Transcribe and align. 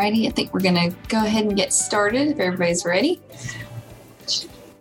Alrighty, 0.00 0.26
I 0.26 0.30
think 0.30 0.54
we're 0.54 0.60
gonna 0.60 0.88
go 1.08 1.18
ahead 1.18 1.44
and 1.44 1.54
get 1.54 1.74
started 1.74 2.28
if 2.28 2.40
everybody's 2.40 2.86
ready. 2.86 3.20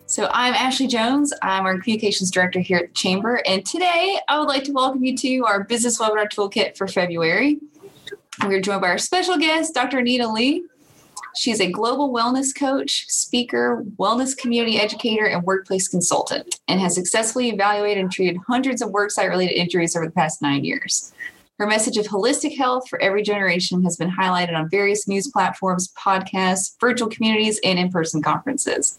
So 0.05 0.29
I'm 0.31 0.53
Ashlee 0.53 0.87
Jones. 0.87 1.33
I'm 1.41 1.65
our 1.65 1.77
communications 1.77 2.31
director 2.31 2.61
here 2.61 2.77
at 2.77 2.87
the 2.87 2.93
Chamber, 2.93 3.41
and 3.45 3.65
today 3.65 4.17
I 4.29 4.39
would 4.39 4.47
like 4.47 4.63
to 4.63 4.71
welcome 4.71 5.03
you 5.03 5.17
to 5.17 5.43
our 5.43 5.65
business 5.65 5.99
webinar 5.99 6.29
toolkit 6.29 6.77
for 6.77 6.87
February. 6.87 7.59
We're 8.45 8.61
joined 8.61 8.79
by 8.79 8.87
our 8.87 8.97
special 8.97 9.37
guest, 9.37 9.73
Dr. 9.73 9.97
Anita 9.97 10.25
Lee. 10.25 10.63
She's 11.35 11.59
a 11.59 11.69
global 11.69 12.13
wellness 12.13 12.55
coach, 12.57 13.05
speaker, 13.09 13.83
wellness 13.97 14.37
community 14.37 14.79
educator, 14.79 15.25
and 15.25 15.43
workplace 15.43 15.89
consultant, 15.89 16.61
and 16.69 16.79
has 16.79 16.95
successfully 16.95 17.49
evaluated 17.49 18.01
and 18.01 18.09
treated 18.09 18.39
hundreds 18.47 18.81
of 18.81 18.91
worksite 18.91 19.27
related 19.27 19.55
injuries 19.55 19.97
over 19.97 20.05
the 20.05 20.13
past 20.13 20.41
nine 20.41 20.63
years. 20.63 21.11
Her 21.59 21.67
message 21.67 21.97
of 21.97 22.07
holistic 22.07 22.55
health 22.55 22.87
for 22.87 23.01
every 23.01 23.21
generation 23.21 23.83
has 23.83 23.97
been 23.97 24.09
highlighted 24.09 24.55
on 24.55 24.69
various 24.69 25.09
news 25.09 25.27
platforms, 25.27 25.91
podcasts, 25.93 26.79
virtual 26.79 27.09
communities, 27.09 27.59
and 27.65 27.77
in 27.77 27.91
person 27.91 28.21
conferences. 28.21 28.97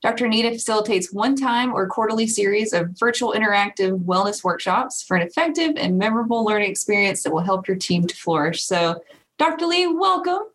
Dr. 0.00 0.24
Anita 0.24 0.50
facilitates 0.50 1.12
one 1.12 1.36
time 1.36 1.70
or 1.74 1.86
quarterly 1.86 2.26
series 2.26 2.72
of 2.72 2.98
virtual 2.98 3.34
interactive 3.34 4.02
wellness 4.04 4.42
workshops 4.42 5.02
for 5.02 5.18
an 5.18 5.26
effective 5.26 5.74
and 5.76 5.98
memorable 5.98 6.46
learning 6.46 6.70
experience 6.70 7.22
that 7.24 7.32
will 7.32 7.42
help 7.42 7.68
your 7.68 7.76
team 7.76 8.06
to 8.06 8.16
flourish. 8.16 8.64
So, 8.64 9.02
Dr. 9.36 9.66
Lee, 9.66 9.86
welcome. 9.86 10.48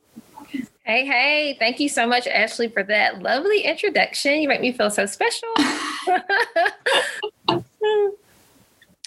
Hey, 0.84 1.06
hey, 1.06 1.56
thank 1.60 1.80
you 1.80 1.88
so 1.88 2.08
much, 2.08 2.26
Ashlee, 2.26 2.74
for 2.74 2.82
that 2.84 3.22
lovely 3.22 3.62
introduction. 3.62 4.42
You 4.42 4.48
make 4.48 4.62
me 4.62 4.72
feel 4.72 4.90
so 4.90 5.06
special. 5.06 5.50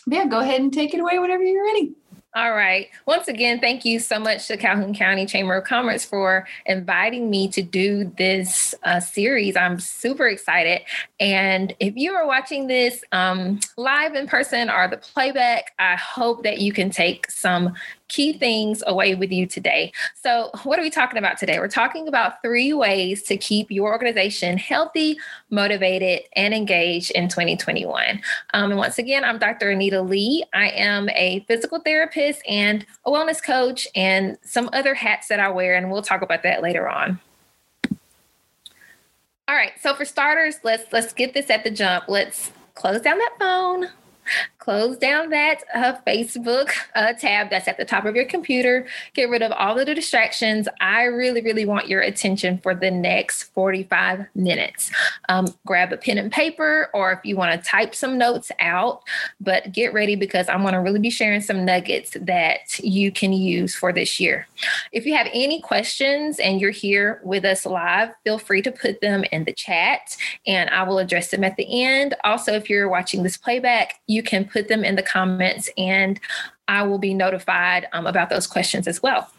yeah, 0.07 0.27
go 0.27 0.39
ahead 0.39 0.61
and 0.61 0.73
take 0.73 0.95
it 0.95 1.01
away 1.01 1.19
whenever 1.19 1.43
you're 1.43 1.65
ready. 1.65 1.97
All 2.37 2.53
right. 2.53 2.91
Once 3.07 3.29
again, 3.29 3.61
thank 3.61 3.87
you 3.87 3.99
so 3.99 4.19
much 4.19 4.47
to 4.49 4.59
Calhoun 4.59 4.95
County 4.95 5.25
Chamber 5.25 5.57
of 5.57 5.65
Commerce 5.65 6.05
for 6.05 6.47
inviting 6.67 7.31
me 7.31 7.49
to 7.49 7.63
do 7.63 8.13
this 8.19 8.75
uh, 8.83 9.01
series. 9.01 9.57
I'm 9.57 9.81
super 9.81 10.29
excited. 10.29 10.83
And 11.19 11.75
if 11.81 11.97
you 11.97 12.13
are 12.13 12.27
watching 12.27 12.67
this 12.67 13.03
um, 13.11 13.59
live 13.79 14.15
in 14.15 14.27
person 14.27 14.69
or 14.69 14.87
the 14.87 14.99
playback, 14.99 15.73
I 15.79 15.97
hope 15.97 16.43
that 16.43 16.59
you 16.59 16.75
can 16.75 16.91
take 16.91 17.31
some 17.31 17.73
key 18.09 18.33
things 18.33 18.83
away 18.87 19.15
with 19.15 19.33
you 19.33 19.47
today. 19.47 19.93
So, 20.15 20.51
what 20.63 20.79
are 20.79 20.83
we 20.83 20.91
talking 20.91 21.19
about 21.19 21.39
today? 21.39 21.59
We're 21.59 21.69
talking 21.69 22.09
about 22.09 22.43
three 22.43 22.73
ways 22.73 23.23
to 23.25 23.37
keep 23.37 23.71
your 23.71 23.93
organization 23.93 24.59
healthy, 24.59 25.19
motivated, 25.51 26.23
and 26.35 26.55
engaged 26.55 27.11
in 27.13 27.29
2021. 27.29 28.21
Um, 28.55 28.71
and 28.71 28.79
once 28.79 28.99
again, 28.99 29.25
I'm 29.25 29.39
Dr. 29.39 29.71
Anita 29.71 30.01
Lee. 30.03 30.45
I 30.55 30.69
am 30.71 31.09
a 31.11 31.45
physical 31.49 31.81
therapist 31.81 32.43
and 32.49 32.85
a 33.05 33.11
wellness 33.11 33.43
coach, 33.43 33.89
and 33.95 34.39
some 34.43 34.71
other 34.73 34.95
hats 34.95 35.29
that 35.29 35.41
I 35.41 35.49
wear, 35.49 35.75
and 35.75 35.91
we'll 35.91 36.03
talk 36.03 36.23
about 36.23 36.43
that 36.43 36.63
later 36.63 36.89
on. 36.89 37.21
All 39.49 39.55
right, 39.55 39.73
so 39.81 39.95
for 39.95 40.05
starters, 40.05 40.57
let's 40.65 40.93
let's 40.93 41.13
get 41.13 41.35
this 41.35 41.51
at 41.51 41.63
the 41.63 41.71
jump. 41.71 42.05
Let's 42.09 42.51
close 42.75 43.01
down 43.01 43.19
that 43.19 43.37
phone 43.39 43.89
close 44.67 44.97
down 44.97 45.31
that 45.31 45.63
uh, 45.77 45.95
Facebook 46.05 46.73
uh, 46.97 47.13
tab 47.13 47.51
that's 47.51 47.69
at 47.69 47.77
the 47.77 47.85
top 47.85 48.05
of 48.05 48.17
your 48.17 48.25
computer. 48.25 48.85
Get 49.15 49.31
rid 49.31 49.41
of 49.41 49.53
all 49.53 49.79
of 49.79 49.87
the 49.87 49.95
distractions. 49.95 50.67
I 50.81 51.05
really, 51.05 51.41
really 51.41 51.65
want 51.65 51.87
your 51.87 52.01
attention 52.01 52.59
for 52.59 52.75
the 52.75 52.91
next 52.91 53.45
45 53.55 54.27
minutes. 54.35 54.91
Um, 55.29 55.55
grab 55.67 55.93
a 55.93 55.97
pen 55.97 56.19
and 56.19 56.33
paper, 56.33 56.91
or 56.93 57.13
if 57.13 57.21
you 57.23 57.37
want 57.37 57.53
to 57.63 57.65
type 57.65 57.95
some 57.95 58.19
notes 58.19 58.51
out, 58.59 59.05
but 59.41 59.71
get 59.71 59.95
ready 59.95 60.17
because 60.17 60.49
I'm 60.49 60.63
going 60.63 60.75
to 60.75 60.81
really 60.81 60.99
be 60.99 61.11
sharing 61.11 61.43
some 61.43 61.65
nuggets 61.65 62.17
that 62.21 62.77
you 62.81 63.13
can 63.13 63.33
use 63.33 63.73
for 63.73 63.93
this 63.93 64.19
year. 64.19 64.49
If 64.91 65.07
you 65.07 65.15
have 65.15 65.29
any 65.33 65.61
questions 65.61 66.41
and 66.41 66.61
you're 66.61 66.73
here 66.73 67.21
with 67.23 67.45
us 67.45 67.67
live, 67.67 68.11
feel 68.25 68.41
free 68.41 68.63
to 68.63 68.73
put 68.73 69.01
them 69.01 69.23
in 69.31 69.45
the 69.45 69.53
chat 69.53 70.17
and 70.45 70.69
I 70.71 70.83
will 70.83 70.99
address 70.99 71.31
them 71.31 71.45
at 71.45 71.57
the 71.57 71.85
end. 71.85 72.17
Also, 72.25 72.55
if 72.55 72.69
you're 72.69 72.89
watching 72.89 73.23
this 73.23 73.37
playback, 73.37 74.01
you 74.09 74.25
can 74.25 74.45
put 74.57 74.69
them 74.69 74.85
in 74.85 74.97
the 74.97 75.03
comments 75.03 75.69
and 75.77 76.19
I 76.67 76.83
will 76.83 76.99
be 76.99 77.13
notified 77.13 77.89
um, 77.93 78.07
about 78.07 78.31
those 78.31 78.47
questions 78.47 78.89
as 78.89 79.03
well. 79.03 79.31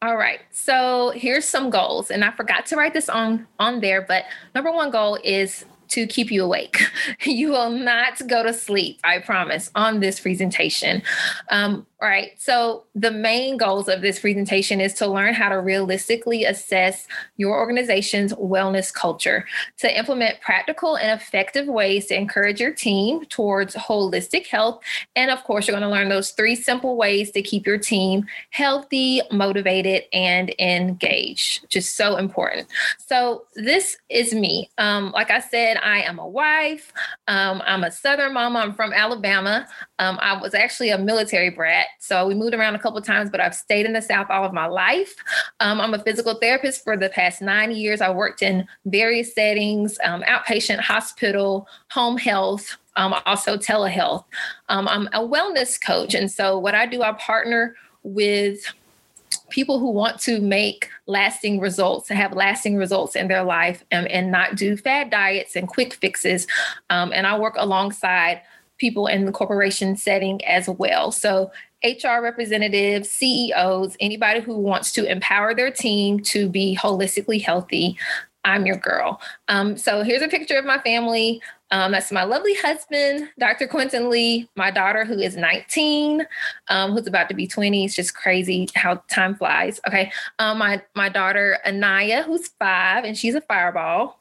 All 0.00 0.16
right. 0.16 0.40
So 0.50 1.12
here's 1.14 1.46
some 1.46 1.68
goals. 1.68 2.10
And 2.10 2.24
I 2.24 2.30
forgot 2.30 2.64
to 2.66 2.76
write 2.76 2.94
this 2.94 3.10
on 3.10 3.46
on 3.58 3.80
there, 3.80 4.00
but 4.00 4.24
number 4.54 4.72
one 4.72 4.90
goal 4.90 5.18
is 5.24 5.66
to 5.88 6.06
keep 6.06 6.30
you 6.30 6.42
awake. 6.42 6.80
you 7.22 7.50
will 7.50 7.70
not 7.70 8.26
go 8.26 8.42
to 8.42 8.52
sleep, 8.52 8.98
I 9.04 9.18
promise, 9.18 9.70
on 9.74 10.00
this 10.00 10.18
presentation. 10.20 11.02
Um, 11.50 11.86
all 12.02 12.08
right. 12.08 12.32
So, 12.38 12.84
the 12.94 13.10
main 13.10 13.56
goals 13.56 13.88
of 13.88 14.02
this 14.02 14.18
presentation 14.18 14.82
is 14.82 14.92
to 14.94 15.06
learn 15.06 15.32
how 15.32 15.48
to 15.48 15.58
realistically 15.58 16.44
assess 16.44 17.08
your 17.38 17.58
organization's 17.58 18.34
wellness 18.34 18.92
culture, 18.92 19.46
to 19.78 19.98
implement 19.98 20.42
practical 20.42 20.96
and 20.96 21.18
effective 21.18 21.66
ways 21.66 22.04
to 22.06 22.14
encourage 22.14 22.60
your 22.60 22.74
team 22.74 23.24
towards 23.24 23.74
holistic 23.74 24.46
health. 24.46 24.82
And 25.14 25.30
of 25.30 25.42
course, 25.44 25.66
you're 25.66 25.78
going 25.78 25.88
to 25.88 25.94
learn 25.94 26.10
those 26.10 26.32
three 26.32 26.54
simple 26.54 26.98
ways 26.98 27.30
to 27.30 27.40
keep 27.40 27.66
your 27.66 27.78
team 27.78 28.26
healthy, 28.50 29.22
motivated, 29.32 30.02
and 30.12 30.54
engaged, 30.58 31.74
is 31.74 31.90
so 31.90 32.18
important. 32.18 32.68
So, 32.98 33.46
this 33.54 33.96
is 34.10 34.34
me. 34.34 34.68
Um, 34.76 35.12
like 35.12 35.30
I 35.30 35.40
said, 35.40 35.78
I 35.78 36.02
am 36.02 36.18
a 36.18 36.28
wife, 36.28 36.92
um, 37.26 37.62
I'm 37.64 37.84
a 37.84 37.90
Southern 37.90 38.34
mama, 38.34 38.58
I'm 38.58 38.74
from 38.74 38.92
Alabama. 38.92 39.66
Um, 39.98 40.18
I 40.20 40.38
was 40.38 40.52
actually 40.52 40.90
a 40.90 40.98
military 40.98 41.48
brat. 41.48 41.85
So 41.98 42.26
we 42.26 42.34
moved 42.34 42.54
around 42.54 42.74
a 42.74 42.78
couple 42.78 43.00
times, 43.00 43.30
but 43.30 43.40
I've 43.40 43.54
stayed 43.54 43.86
in 43.86 43.92
the 43.92 44.02
South 44.02 44.28
all 44.30 44.44
of 44.44 44.52
my 44.52 44.66
life. 44.66 45.14
Um, 45.60 45.80
I'm 45.80 45.94
a 45.94 46.02
physical 46.02 46.34
therapist 46.34 46.84
for 46.84 46.96
the 46.96 47.08
past 47.08 47.42
nine 47.42 47.72
years. 47.72 48.00
I 48.00 48.10
worked 48.10 48.42
in 48.42 48.66
various 48.84 49.34
settings 49.34 49.98
um, 50.04 50.22
outpatient, 50.22 50.80
hospital, 50.80 51.68
home 51.90 52.16
health, 52.18 52.76
um, 52.96 53.14
also 53.26 53.56
telehealth. 53.56 54.24
Um, 54.68 54.88
I'm 54.88 55.06
a 55.08 55.20
wellness 55.20 55.80
coach. 55.84 56.14
And 56.14 56.30
so 56.30 56.58
what 56.58 56.74
I 56.74 56.86
do, 56.86 57.02
I 57.02 57.12
partner 57.12 57.74
with 58.02 58.60
people 59.50 59.78
who 59.78 59.90
want 59.90 60.18
to 60.20 60.40
make 60.40 60.90
lasting 61.06 61.60
results, 61.60 62.08
to 62.08 62.14
have 62.14 62.32
lasting 62.32 62.76
results 62.76 63.14
in 63.14 63.28
their 63.28 63.44
life 63.44 63.84
and, 63.90 64.08
and 64.08 64.30
not 64.30 64.56
do 64.56 64.76
fad 64.76 65.10
diets 65.10 65.56
and 65.56 65.68
quick 65.68 65.94
fixes. 65.94 66.46
Um, 66.90 67.12
and 67.12 67.26
I 67.26 67.38
work 67.38 67.54
alongside 67.56 68.42
people 68.78 69.06
in 69.06 69.24
the 69.24 69.32
corporation 69.32 69.96
setting 69.96 70.44
as 70.44 70.68
well. 70.68 71.10
So 71.10 71.50
HR 71.84 72.20
representatives, 72.22 73.10
CEOs, 73.10 73.96
anybody 74.00 74.40
who 74.40 74.58
wants 74.58 74.92
to 74.92 75.10
empower 75.10 75.54
their 75.54 75.70
team 75.70 76.20
to 76.20 76.48
be 76.48 76.76
holistically 76.80 77.42
healthy. 77.42 77.96
I'm 78.44 78.64
your 78.64 78.76
girl. 78.76 79.20
Um, 79.48 79.76
so 79.76 80.02
here's 80.02 80.22
a 80.22 80.28
picture 80.28 80.56
of 80.56 80.64
my 80.64 80.78
family. 80.78 81.42
Um, 81.72 81.90
that's 81.90 82.12
my 82.12 82.22
lovely 82.22 82.54
husband, 82.54 83.28
Dr. 83.40 83.66
Quentin 83.66 84.08
Lee, 84.08 84.48
my 84.54 84.70
daughter, 84.70 85.04
who 85.04 85.18
is 85.18 85.36
19, 85.36 86.24
um, 86.68 86.92
who's 86.92 87.08
about 87.08 87.28
to 87.28 87.34
be 87.34 87.48
20. 87.48 87.84
It's 87.84 87.94
just 87.94 88.14
crazy 88.14 88.68
how 88.76 89.02
time 89.10 89.34
flies. 89.34 89.80
Okay. 89.88 90.12
Um, 90.38 90.58
my, 90.58 90.80
my 90.94 91.08
daughter, 91.08 91.58
Anaya, 91.66 92.22
who's 92.22 92.48
five, 92.60 93.04
and 93.04 93.18
she's 93.18 93.34
a 93.34 93.40
fireball. 93.40 94.20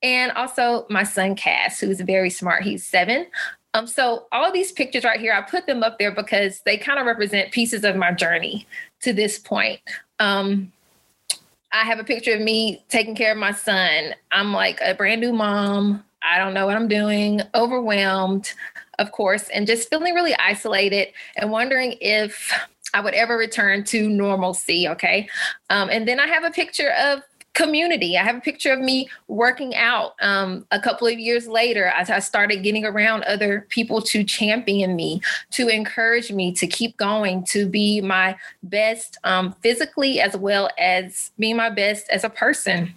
And 0.00 0.30
also 0.32 0.86
my 0.88 1.02
son, 1.02 1.34
Cass, 1.34 1.80
who's 1.80 2.00
very 2.00 2.30
smart. 2.30 2.62
He's 2.62 2.86
seven. 2.86 3.26
Um, 3.76 3.86
so 3.86 4.26
all 4.32 4.50
these 4.50 4.72
pictures 4.72 5.04
right 5.04 5.20
here, 5.20 5.34
I 5.34 5.42
put 5.42 5.66
them 5.66 5.82
up 5.82 5.98
there 5.98 6.10
because 6.10 6.60
they 6.64 6.78
kind 6.78 6.98
of 6.98 7.04
represent 7.04 7.52
pieces 7.52 7.84
of 7.84 7.94
my 7.94 8.10
journey 8.10 8.66
to 9.02 9.12
this 9.12 9.38
point. 9.38 9.80
Um, 10.18 10.72
I 11.72 11.84
have 11.84 11.98
a 11.98 12.04
picture 12.04 12.32
of 12.32 12.40
me 12.40 12.82
taking 12.88 13.14
care 13.14 13.32
of 13.32 13.38
my 13.38 13.52
son. 13.52 14.14
I'm 14.32 14.54
like 14.54 14.80
a 14.80 14.94
brand 14.94 15.20
new 15.20 15.32
mom. 15.34 16.02
I 16.22 16.38
don't 16.38 16.54
know 16.54 16.64
what 16.64 16.74
I'm 16.74 16.88
doing, 16.88 17.42
overwhelmed, 17.54 18.54
of 18.98 19.12
course, 19.12 19.50
and 19.50 19.66
just 19.66 19.90
feeling 19.90 20.14
really 20.14 20.34
isolated 20.36 21.08
and 21.36 21.50
wondering 21.50 21.96
if 22.00 22.50
I 22.94 23.00
would 23.00 23.12
ever 23.12 23.36
return 23.36 23.84
to 23.84 24.08
normalcy. 24.08 24.88
Okay. 24.88 25.28
Um, 25.68 25.90
and 25.90 26.08
then 26.08 26.18
I 26.18 26.26
have 26.28 26.44
a 26.44 26.50
picture 26.50 26.92
of 26.92 27.20
community. 27.56 28.18
I 28.18 28.22
have 28.22 28.36
a 28.36 28.40
picture 28.40 28.72
of 28.72 28.80
me 28.80 29.08
working 29.28 29.74
out. 29.74 30.14
Um, 30.20 30.66
a 30.70 30.78
couple 30.78 31.08
of 31.08 31.18
years 31.18 31.48
later, 31.48 31.86
as 31.86 32.10
I 32.10 32.20
started 32.20 32.62
getting 32.62 32.84
around 32.84 33.24
other 33.24 33.66
people 33.70 34.02
to 34.02 34.22
champion 34.22 34.94
me, 34.94 35.22
to 35.52 35.68
encourage 35.68 36.30
me 36.30 36.52
to 36.52 36.66
keep 36.66 36.96
going, 36.98 37.44
to 37.46 37.66
be 37.66 38.00
my 38.02 38.36
best 38.62 39.16
um, 39.24 39.54
physically 39.62 40.20
as 40.20 40.36
well 40.36 40.68
as 40.78 41.32
being 41.38 41.56
my 41.56 41.70
best 41.70 42.08
as 42.10 42.22
a 42.22 42.30
person. 42.30 42.94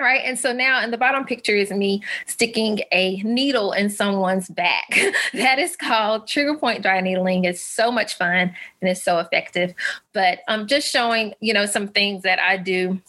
Right. 0.00 0.22
And 0.24 0.36
so 0.36 0.52
now 0.52 0.82
in 0.82 0.90
the 0.90 0.98
bottom 0.98 1.24
picture 1.24 1.54
is 1.54 1.70
me 1.70 2.02
sticking 2.26 2.80
a 2.90 3.18
needle 3.22 3.70
in 3.70 3.88
someone's 3.88 4.48
back. 4.48 4.98
that 5.32 5.60
is 5.60 5.76
called 5.76 6.26
trigger 6.26 6.56
point 6.56 6.82
dry 6.82 7.00
needling. 7.00 7.44
It's 7.44 7.60
so 7.60 7.92
much 7.92 8.16
fun 8.16 8.52
and 8.80 8.90
it's 8.90 9.04
so 9.04 9.20
effective. 9.20 9.74
But 10.12 10.40
I'm 10.48 10.62
um, 10.62 10.66
just 10.66 10.90
showing, 10.90 11.34
you 11.38 11.54
know, 11.54 11.66
some 11.66 11.86
things 11.86 12.24
that 12.24 12.40
I 12.40 12.56
do 12.56 13.00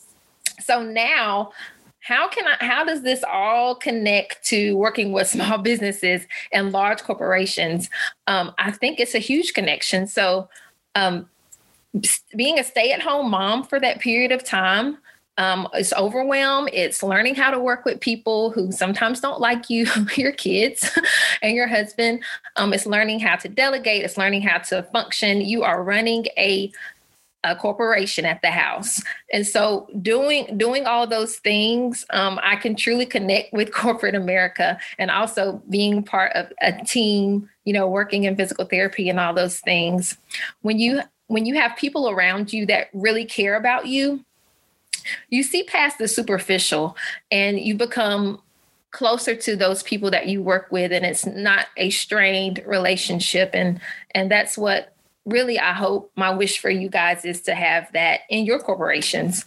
so 0.60 0.84
now 0.84 1.52
how 2.00 2.28
can 2.28 2.46
I 2.46 2.64
how 2.64 2.84
does 2.84 3.02
this 3.02 3.24
all 3.24 3.76
connect 3.76 4.44
to 4.46 4.76
working 4.76 5.12
with 5.14 5.28
small 5.28 5.58
businesses 5.60 6.28
and 6.52 6.72
large 6.72 7.04
corporations? 7.04 7.90
Um, 8.28 8.54
I 8.58 8.72
think 8.72 9.00
it's 9.00 9.16
a 9.16 9.20
huge 9.20 9.54
connection. 9.54 10.08
So 10.08 10.50
um, 10.96 11.30
being 12.36 12.60
a 12.60 12.64
stay 12.64 12.92
at 12.92 13.02
home 13.02 13.32
mom 13.32 13.64
for 13.64 13.80
that 13.80 14.00
period 14.00 14.32
of 14.32 14.44
time 14.44 14.98
um, 15.38 15.68
it's 15.74 15.94
overwhelm. 15.94 16.70
It's 16.72 17.02
learning 17.02 17.36
how 17.36 17.50
to 17.50 17.60
work 17.60 17.86
with 17.86 18.00
people 18.00 18.52
who 18.52 18.72
sometimes 18.72 19.20
don't 19.20 19.40
like 19.40 19.70
you, 19.70 19.88
your 20.16 20.32
kids 20.32 20.90
and 21.42 21.56
your 21.56 21.68
husband. 21.68 22.24
Um, 22.56 22.74
it's 22.74 22.86
learning 22.86 23.20
how 23.20 23.38
to 23.38 23.50
delegate. 23.50 24.04
It's 24.04 24.18
learning 24.18 24.44
how 24.44 24.60
to 24.60 24.84
function. 24.94 25.42
You 25.42 25.64
are 25.64 25.84
running 25.84 26.26
a 26.38 26.72
a 27.44 27.56
corporation 27.56 28.26
at 28.26 28.42
the 28.42 28.52
house. 28.52 29.02
And 29.32 29.46
so 29.46 29.88
doing 30.02 30.58
doing 30.58 30.86
all 30.86 31.08
those 31.08 31.38
things 31.38 32.06
um, 32.12 32.40
i 32.44 32.56
can 32.56 32.76
truly 32.76 33.06
connect 33.06 33.54
with 33.54 33.74
corporate 33.84 34.16
america 34.16 34.78
and 34.98 35.12
also 35.12 35.62
being 35.70 36.04
part 36.04 36.32
of 36.34 36.52
a 36.62 36.72
team 36.86 37.50
you 37.66 37.74
know 37.74 37.88
working 37.88 38.26
in 38.26 38.36
physical 38.36 38.66
therapy 38.66 39.10
and 39.10 39.20
all 39.20 39.34
those 39.34 39.60
things. 39.60 40.18
When 40.62 40.80
you 40.80 41.02
when 41.28 41.46
you 41.46 41.56
have 41.56 41.78
people 41.78 42.10
around 42.10 42.54
you 42.54 42.66
that 42.68 42.90
really 42.94 43.26
care 43.26 43.56
about 43.56 43.88
you 43.88 44.24
you 45.30 45.44
see 45.44 45.64
past 45.64 45.98
the 45.98 46.08
superficial 46.08 46.96
and 47.32 47.60
you 47.60 47.76
become 47.76 48.42
closer 48.92 49.36
to 49.36 49.56
those 49.56 49.84
people 49.84 50.12
that 50.12 50.28
you 50.28 50.42
work 50.42 50.68
with 50.72 50.92
and 50.92 51.06
it's 51.06 51.26
not 51.26 51.66
a 51.78 51.90
strained 51.90 52.62
relationship. 52.66 53.50
And 53.54 53.82
and 54.12 54.32
that's 54.32 54.58
what 54.58 54.93
really 55.26 55.60
i 55.60 55.74
hope 55.74 56.12
my 56.16 56.30
wish 56.30 56.60
for 56.60 56.70
you 56.70 56.90
guys 56.90 57.26
is 57.26 57.42
to 57.42 57.56
have 57.56 57.92
that 57.94 58.22
in 58.30 58.46
your 58.46 58.60
corporations 58.60 59.46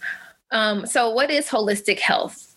um, 0.51 0.85
so 0.85 1.09
what 1.09 1.29
is 1.29 1.47
holistic 1.47 1.99
health 1.99 2.47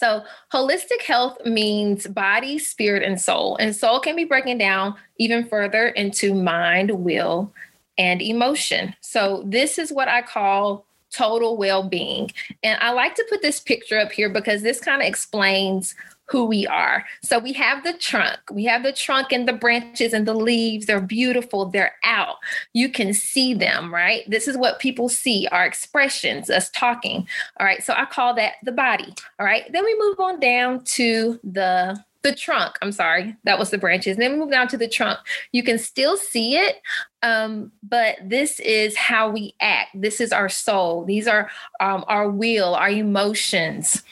so, 0.00 0.24
holistic 0.50 1.02
health 1.02 1.36
means 1.44 2.06
body, 2.06 2.58
spirit, 2.58 3.02
and 3.02 3.20
soul. 3.20 3.58
And 3.58 3.76
soul 3.76 4.00
can 4.00 4.16
be 4.16 4.24
broken 4.24 4.56
down 4.56 4.94
even 5.18 5.46
further 5.46 5.88
into 5.88 6.32
mind, 6.32 6.90
will, 6.90 7.52
and 7.98 8.22
emotion. 8.22 8.96
So, 9.02 9.42
this 9.44 9.78
is 9.78 9.92
what 9.92 10.08
I 10.08 10.22
call 10.22 10.86
total 11.12 11.58
well 11.58 11.82
being. 11.82 12.30
And 12.62 12.80
I 12.80 12.92
like 12.92 13.14
to 13.16 13.26
put 13.28 13.42
this 13.42 13.60
picture 13.60 13.98
up 13.98 14.10
here 14.10 14.30
because 14.30 14.62
this 14.62 14.80
kind 14.80 15.02
of 15.02 15.06
explains 15.06 15.94
who 16.30 16.44
we 16.44 16.66
are. 16.66 17.04
So 17.22 17.38
we 17.38 17.52
have 17.54 17.82
the 17.82 17.92
trunk. 17.94 18.38
We 18.50 18.64
have 18.64 18.82
the 18.82 18.92
trunk 18.92 19.32
and 19.32 19.48
the 19.48 19.52
branches 19.52 20.12
and 20.12 20.26
the 20.26 20.34
leaves. 20.34 20.86
They're 20.86 21.00
beautiful. 21.00 21.66
They're 21.66 21.94
out. 22.04 22.36
You 22.72 22.88
can 22.88 23.12
see 23.12 23.52
them, 23.52 23.92
right? 23.92 24.22
This 24.28 24.46
is 24.46 24.56
what 24.56 24.78
people 24.78 25.08
see 25.08 25.48
our 25.50 25.66
expressions, 25.66 26.48
us 26.48 26.70
talking. 26.70 27.26
All 27.58 27.66
right. 27.66 27.82
So 27.82 27.94
I 27.94 28.04
call 28.04 28.34
that 28.34 28.54
the 28.62 28.72
body. 28.72 29.12
All 29.38 29.46
right. 29.46 29.70
Then 29.72 29.84
we 29.84 29.98
move 29.98 30.20
on 30.20 30.38
down 30.40 30.84
to 30.84 31.40
the 31.42 32.02
the 32.22 32.34
trunk. 32.34 32.76
I'm 32.82 32.92
sorry, 32.92 33.34
that 33.44 33.58
was 33.58 33.70
the 33.70 33.78
branches. 33.78 34.16
And 34.16 34.22
then 34.22 34.32
we 34.32 34.38
move 34.38 34.50
down 34.50 34.68
to 34.68 34.76
the 34.76 34.88
trunk. 34.88 35.18
You 35.52 35.62
can 35.62 35.78
still 35.78 36.18
see 36.18 36.56
it, 36.56 36.82
um, 37.22 37.72
but 37.82 38.16
this 38.22 38.60
is 38.60 38.96
how 38.96 39.30
we 39.30 39.54
act. 39.60 39.90
This 39.94 40.20
is 40.20 40.30
our 40.32 40.50
soul. 40.50 41.04
These 41.04 41.26
are 41.26 41.50
um, 41.80 42.04
our 42.08 42.28
will, 42.28 42.74
our 42.74 42.90
emotions. 42.90 44.02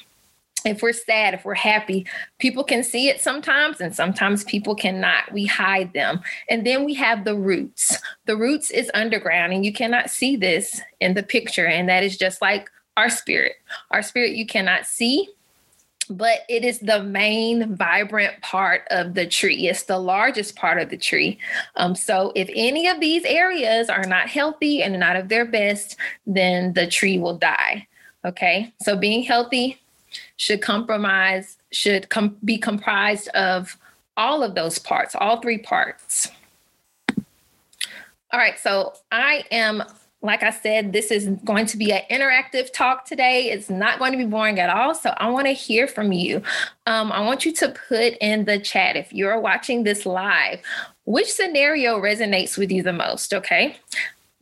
If 0.64 0.82
we're 0.82 0.93
sad, 0.93 1.34
if 1.34 1.44
we're 1.44 1.55
happy, 1.55 2.06
people 2.38 2.64
can 2.64 2.82
see 2.82 3.08
it 3.08 3.20
sometimes, 3.20 3.81
and 3.81 3.94
sometimes 3.94 4.44
people 4.44 4.75
cannot. 4.75 5.32
We 5.32 5.46
hide 5.46 5.93
them. 5.93 6.20
And 6.50 6.66
then 6.66 6.84
we 6.84 6.94
have 6.94 7.25
the 7.25 7.37
roots. 7.37 7.99
The 8.26 8.37
roots 8.37 8.70
is 8.70 8.90
underground, 8.94 9.52
and 9.52 9.64
you 9.64 9.72
cannot 9.72 10.10
see 10.10 10.37
this 10.37 10.81
in 11.00 11.14
the 11.14 11.22
picture. 11.22 11.66
And 11.66 11.88
that 11.88 12.02
is 12.02 12.16
just 12.16 12.43
like 12.43 12.69
our 12.96 13.08
spirit. 13.08 13.52
Our 13.93 14.02
spirit 14.02 14.32
you 14.32 14.46
cannot 14.46 14.84
see, 14.84 15.28
but 16.10 16.40
it 16.49 16.64
is 16.64 16.81
the 16.81 17.02
main 17.02 17.76
vibrant 17.76 18.40
part 18.43 18.82
of 18.90 19.14
the 19.14 19.26
tree. 19.26 19.69
It's 19.69 19.84
the 19.84 19.99
largest 19.99 20.56
part 20.56 20.81
of 20.81 20.90
the 20.90 20.96
tree. 20.96 21.38
Um, 21.76 21.94
so 21.94 22.32
if 22.34 22.50
any 22.54 22.88
of 22.88 23.00
these 23.00 23.25
areas 23.25 23.88
are 23.88 24.04
not 24.04 24.28
healthy 24.28 24.82
and 24.82 24.99
not 24.99 25.16
of 25.16 25.28
their 25.28 25.44
best, 25.44 25.96
then 26.26 26.72
the 26.72 26.87
tree 26.87 27.19
will 27.19 27.37
die. 27.37 27.87
Okay. 28.25 28.72
So 28.82 28.96
being 28.96 29.22
healthy 29.22 29.78
should 30.38 30.62
compromise, 30.62 31.58
should 31.70 32.08
com- 32.08 32.37
be 32.44 32.56
comprised 32.56 33.29
of 33.29 33.76
all 34.17 34.43
of 34.43 34.55
those 34.55 34.79
parts, 34.79 35.14
all 35.14 35.40
three 35.40 35.58
parts. 35.58 36.31
All 38.31 38.38
right. 38.38 38.58
So 38.58 38.94
I 39.12 39.44
am 39.50 39.85
like 40.20 40.43
I 40.43 40.50
said, 40.50 40.93
this 40.93 41.11
is 41.11 41.29
going 41.44 41.67
to 41.67 41.76
be 41.76 41.93
an 41.93 42.02
interactive 42.11 42.73
talk 42.73 43.05
today. 43.05 43.50
It's 43.50 43.70
not 43.70 44.00
going 44.00 44.11
to 44.12 44.19
be 44.19 44.25
boring 44.25 44.58
at 44.58 44.69
all. 44.69 44.94
So 44.94 45.14
I 45.17 45.31
want 45.31 45.46
to 45.46 45.52
hear 45.52 45.87
from 45.87 46.12
you. 46.12 46.43
Um, 46.87 47.12
I 47.12 47.20
want 47.20 47.44
you 47.44 47.52
to 47.52 47.69
put 47.88 48.14
in 48.20 48.44
the 48.44 48.58
chat 48.58 48.96
if 48.96 49.12
you're 49.12 49.38
watching 49.38 49.85
this 49.85 50.05
live, 50.05 50.61
which 51.05 51.31
scenario 51.31 52.00
resonates 52.00 52.58
with 52.58 52.73
you 52.73 52.82
the 52.82 52.93
most? 52.93 53.32
Okay. 53.32 53.76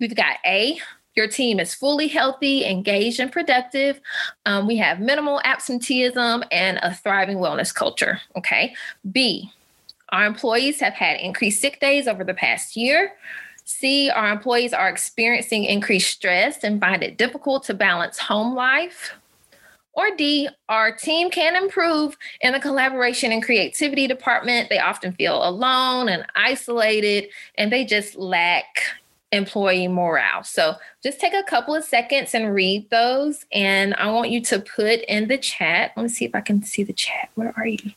We've 0.00 0.16
got 0.16 0.37
A, 0.46 0.78
your 1.16 1.26
team 1.26 1.58
is 1.58 1.74
fully 1.74 2.08
healthy, 2.08 2.64
engaged, 2.64 3.18
and 3.18 3.32
productive. 3.32 4.00
Um, 4.44 4.66
we 4.66 4.76
have 4.76 5.00
minimal 5.00 5.40
absenteeism 5.44 6.44
and 6.52 6.78
a 6.82 6.94
thriving 6.94 7.38
wellness 7.38 7.74
culture. 7.74 8.20
Okay. 8.36 8.74
B, 9.10 9.50
our 10.10 10.26
employees 10.26 10.78
have 10.80 10.92
had 10.92 11.18
increased 11.18 11.60
sick 11.60 11.80
days 11.80 12.06
over 12.06 12.22
the 12.22 12.34
past 12.34 12.76
year. 12.76 13.12
C, 13.64 14.10
our 14.10 14.30
employees 14.30 14.72
are 14.72 14.88
experiencing 14.88 15.64
increased 15.64 16.12
stress 16.12 16.62
and 16.62 16.80
find 16.80 17.02
it 17.02 17.19
difficult 17.19 17.64
to 17.64 17.74
balance 17.74 18.19
home 18.19 18.54
life. 18.54 19.14
Or 19.94 20.14
D, 20.14 20.48
our 20.69 20.94
team 20.94 21.30
can 21.30 21.56
improve 21.56 22.19
in 22.42 22.52
the 22.52 22.60
collaboration 22.60 23.32
and 23.32 23.42
creativity 23.42 24.06
department. 24.06 24.69
They 24.69 24.78
often 24.78 25.14
feel 25.14 25.42
alone 25.48 26.10
and 26.10 26.26
isolated, 26.36 27.30
and 27.56 27.72
they 27.72 27.86
just 27.86 28.14
lack 28.14 28.66
employee 29.36 29.88
morale. 29.88 30.42
So 30.42 30.74
just 31.02 31.20
take 31.20 31.34
a 31.34 31.42
couple 31.44 31.74
of 31.74 31.84
seconds 31.84 32.34
and 32.34 32.54
read 32.54 32.90
those. 32.90 33.44
And 33.52 33.94
I 33.94 34.10
want 34.10 34.30
you 34.30 34.40
to 34.42 34.58
put 34.58 35.00
in 35.02 35.28
the 35.28 35.38
chat. 35.38 35.92
Let 35.96 36.02
me 36.02 36.08
see 36.08 36.24
if 36.24 36.34
I 36.34 36.40
can 36.40 36.62
see 36.62 36.82
the 36.82 36.92
chat. 36.92 37.30
Where 37.34 37.54
are 37.56 37.66
you? 37.66 37.92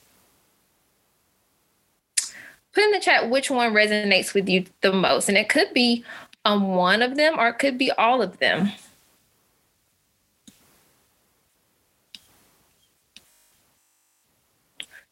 put 2.80 2.84
in 2.84 2.92
the 2.92 3.00
chat 3.00 3.30
which 3.30 3.50
one 3.50 3.74
resonates 3.74 4.34
with 4.34 4.48
you 4.48 4.66
the 4.82 4.94
most. 4.94 5.30
And 5.30 5.38
it 5.38 5.50
could 5.50 5.74
be 5.74 6.04
um, 6.46 6.76
one 6.76 7.02
of 7.02 7.16
them 7.16 7.38
or 7.38 7.50
it 7.50 7.60
could 7.60 7.78
be 7.78 7.92
all 7.92 8.22
of 8.22 8.40
them. 8.40 8.72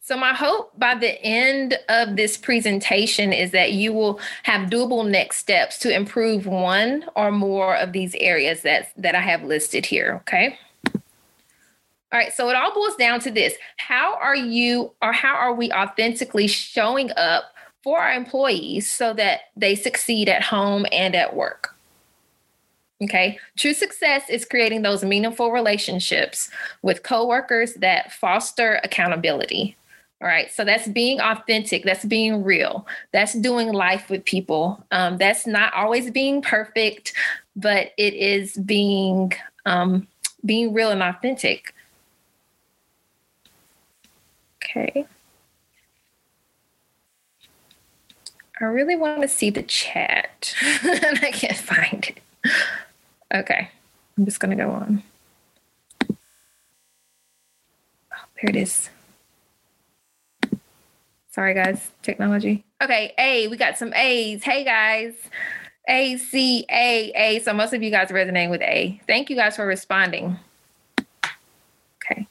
So, 0.07 0.15
my 0.15 0.33
hope 0.33 0.71
by 0.80 0.95
the 0.95 1.21
end 1.21 1.77
of 1.89 2.15
this 2.15 2.38
presentation 2.38 3.34
is 3.34 3.51
that 3.51 3.74
you 3.74 3.91
will 3.91 4.22
have 4.43 4.70
doable 4.70 5.05
next 5.05 5.36
steps 5.36 5.77
to 5.79 5.93
improve 5.93 6.46
one 6.46 7.03
or 7.17 7.29
more 7.29 7.75
of 7.75 7.91
these 7.91 8.15
areas 8.15 8.62
that, 8.62 8.93
that 8.96 9.15
I 9.15 9.20
have 9.20 9.43
listed 9.43 9.86
here. 9.86 10.22
Okay. 10.22 10.58
All 10.96 11.01
right, 12.13 12.32
so 12.32 12.48
it 12.48 12.55
all 12.55 12.74
boils 12.74 12.96
down 12.96 13.20
to 13.20 13.32
this. 13.32 13.55
How 13.75 14.17
are 14.22 14.34
you 14.34 14.93
or 15.01 15.12
how 15.12 15.36
are 15.36 15.53
we 15.53 15.74
authentically 15.74 16.48
showing 16.48 17.12
up 17.17 17.53
for 17.84 18.00
our 18.00 18.13
employees 18.13 18.89
so 18.89 19.13
that 19.15 19.41
they 19.58 19.75
succeed 19.75 20.29
at 20.29 20.41
home 20.41 20.86
and 20.89 21.15
at 21.15 21.36
work? 21.36 21.75
Okay. 23.03 23.38
True 23.58 23.74
success 23.74 24.29
is 24.29 24.46
creating 24.46 24.84
those 24.84 25.03
meaningful 25.03 25.51
relationships 25.51 26.50
with 26.82 27.03
coworkers 27.03 27.74
that 27.74 28.13
foster 28.13 28.79
accountability. 28.86 29.75
All 30.19 30.27
right. 30.27 30.51
So 30.51 30.65
that's 30.65 30.88
being 30.88 31.19
authentic. 31.19 31.83
That's 31.83 32.03
being 32.03 32.43
real. 32.43 32.88
That's 33.12 33.33
doing 33.33 33.71
life 33.71 34.09
with 34.09 34.25
people. 34.25 34.83
Um, 34.91 35.17
that's 35.17 35.45
not 35.45 35.74
always 35.74 36.09
being 36.09 36.41
perfect, 36.41 37.13
but 37.55 37.91
it 37.97 38.15
is 38.15 38.57
being 38.57 39.33
um, 39.65 40.07
being 40.43 40.74
real 40.74 40.89
and 40.89 41.03
authentic. 41.03 41.75
Okay. 44.63 45.05
I 48.59 48.65
really 48.65 48.95
want 48.95 49.21
to 49.21 49.27
see 49.27 49.51
the 49.51 49.62
chat 49.62 50.55
and 50.83 51.19
I 51.24 51.31
can't 51.31 51.57
find 51.57 52.07
it. 52.07 52.19
Okay. 53.33 53.69
I'm 54.17 54.25
just 54.25 54.39
going 54.39 54.57
to 54.57 54.63
go 54.63 54.71
on. 54.71 55.03
Oh, 56.09 56.15
there 58.41 58.50
it 58.50 58.55
is. 58.55 58.89
Sorry, 61.38 61.53
guys. 61.53 61.91
Technology. 62.01 62.65
Okay. 62.82 63.13
A, 63.20 63.48
we 63.48 63.58
got 63.58 63.77
some 63.77 63.94
A's. 63.94 64.44
Hey, 64.44 64.63
guys. 64.63 65.13
A, 65.88 66.17
C, 66.17 66.65
A, 66.72 67.12
A. 67.15 67.39
So 67.41 67.53
most 67.53 67.74
of 67.74 67.84
you 67.84 67.91
guys 67.91 68.10
are 68.10 68.15
resonating 68.15 68.50
with 68.50 68.62
A. 68.62 69.00
Thank 69.06 69.29
you 69.29 69.36
guys 69.36 69.56
for 69.56 69.67
responding. 69.67 70.38
Okay. 72.01 72.27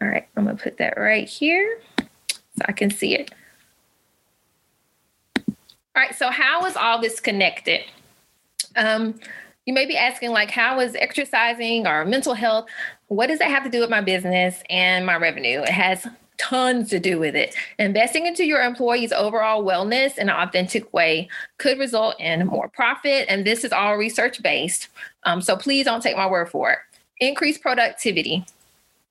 All 0.00 0.08
right, 0.08 0.26
I'm 0.34 0.44
gonna 0.44 0.56
put 0.56 0.78
that 0.78 0.96
right 0.96 1.28
here 1.28 1.78
so 1.98 2.64
I 2.66 2.72
can 2.72 2.90
see 2.90 3.14
it. 3.14 3.32
All 5.46 5.54
right, 5.94 6.14
so 6.14 6.30
how 6.30 6.64
is 6.64 6.76
all 6.76 7.00
this 7.00 7.20
connected? 7.20 7.82
Um, 8.76 9.20
you 9.66 9.74
may 9.74 9.86
be 9.86 9.96
asking, 9.96 10.30
like, 10.30 10.50
how 10.50 10.80
is 10.80 10.96
exercising 10.96 11.86
or 11.86 12.04
mental 12.04 12.34
health? 12.34 12.66
What 13.08 13.28
does 13.28 13.38
that 13.38 13.50
have 13.50 13.62
to 13.64 13.70
do 13.70 13.80
with 13.80 13.90
my 13.90 14.00
business 14.00 14.62
and 14.68 15.06
my 15.06 15.16
revenue? 15.16 15.60
It 15.60 15.68
has 15.68 16.06
tons 16.38 16.90
to 16.90 16.98
do 16.98 17.18
with 17.18 17.34
it. 17.34 17.54
Investing 17.78 18.26
into 18.26 18.44
your 18.44 18.62
employees' 18.62 19.12
overall 19.12 19.64
wellness 19.64 20.18
in 20.18 20.28
an 20.28 20.36
authentic 20.36 20.92
way 20.92 21.28
could 21.58 21.78
result 21.78 22.18
in 22.20 22.46
more 22.46 22.68
profit. 22.68 23.26
And 23.28 23.46
this 23.46 23.64
is 23.64 23.72
all 23.72 23.96
research 23.96 24.42
based. 24.42 24.88
Um, 25.24 25.40
so 25.40 25.56
please 25.56 25.84
don't 25.84 26.02
take 26.02 26.16
my 26.16 26.26
word 26.26 26.50
for 26.50 26.72
it. 26.72 26.78
Increase 27.20 27.58
productivity 27.58 28.44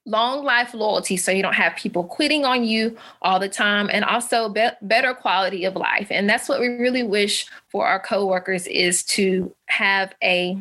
long 0.05 0.43
life 0.43 0.73
loyalty 0.73 1.15
so 1.15 1.31
you 1.31 1.41
don't 1.41 1.53
have 1.53 1.75
people 1.77 2.03
quitting 2.03 2.43
on 2.43 2.65
you 2.65 2.97
all 3.21 3.39
the 3.39 3.47
time 3.47 3.89
and 3.91 4.03
also 4.03 4.49
be- 4.49 4.67
better 4.81 5.13
quality 5.13 5.63
of 5.63 5.75
life 5.77 6.07
and 6.09 6.29
that's 6.29 6.49
what 6.49 6.59
we 6.59 6.67
really 6.67 7.03
wish 7.03 7.45
for 7.69 7.87
our 7.87 8.01
coworkers 8.01 8.67
is 8.67 9.01
to 9.01 9.53
have 9.67 10.13
a 10.21 10.57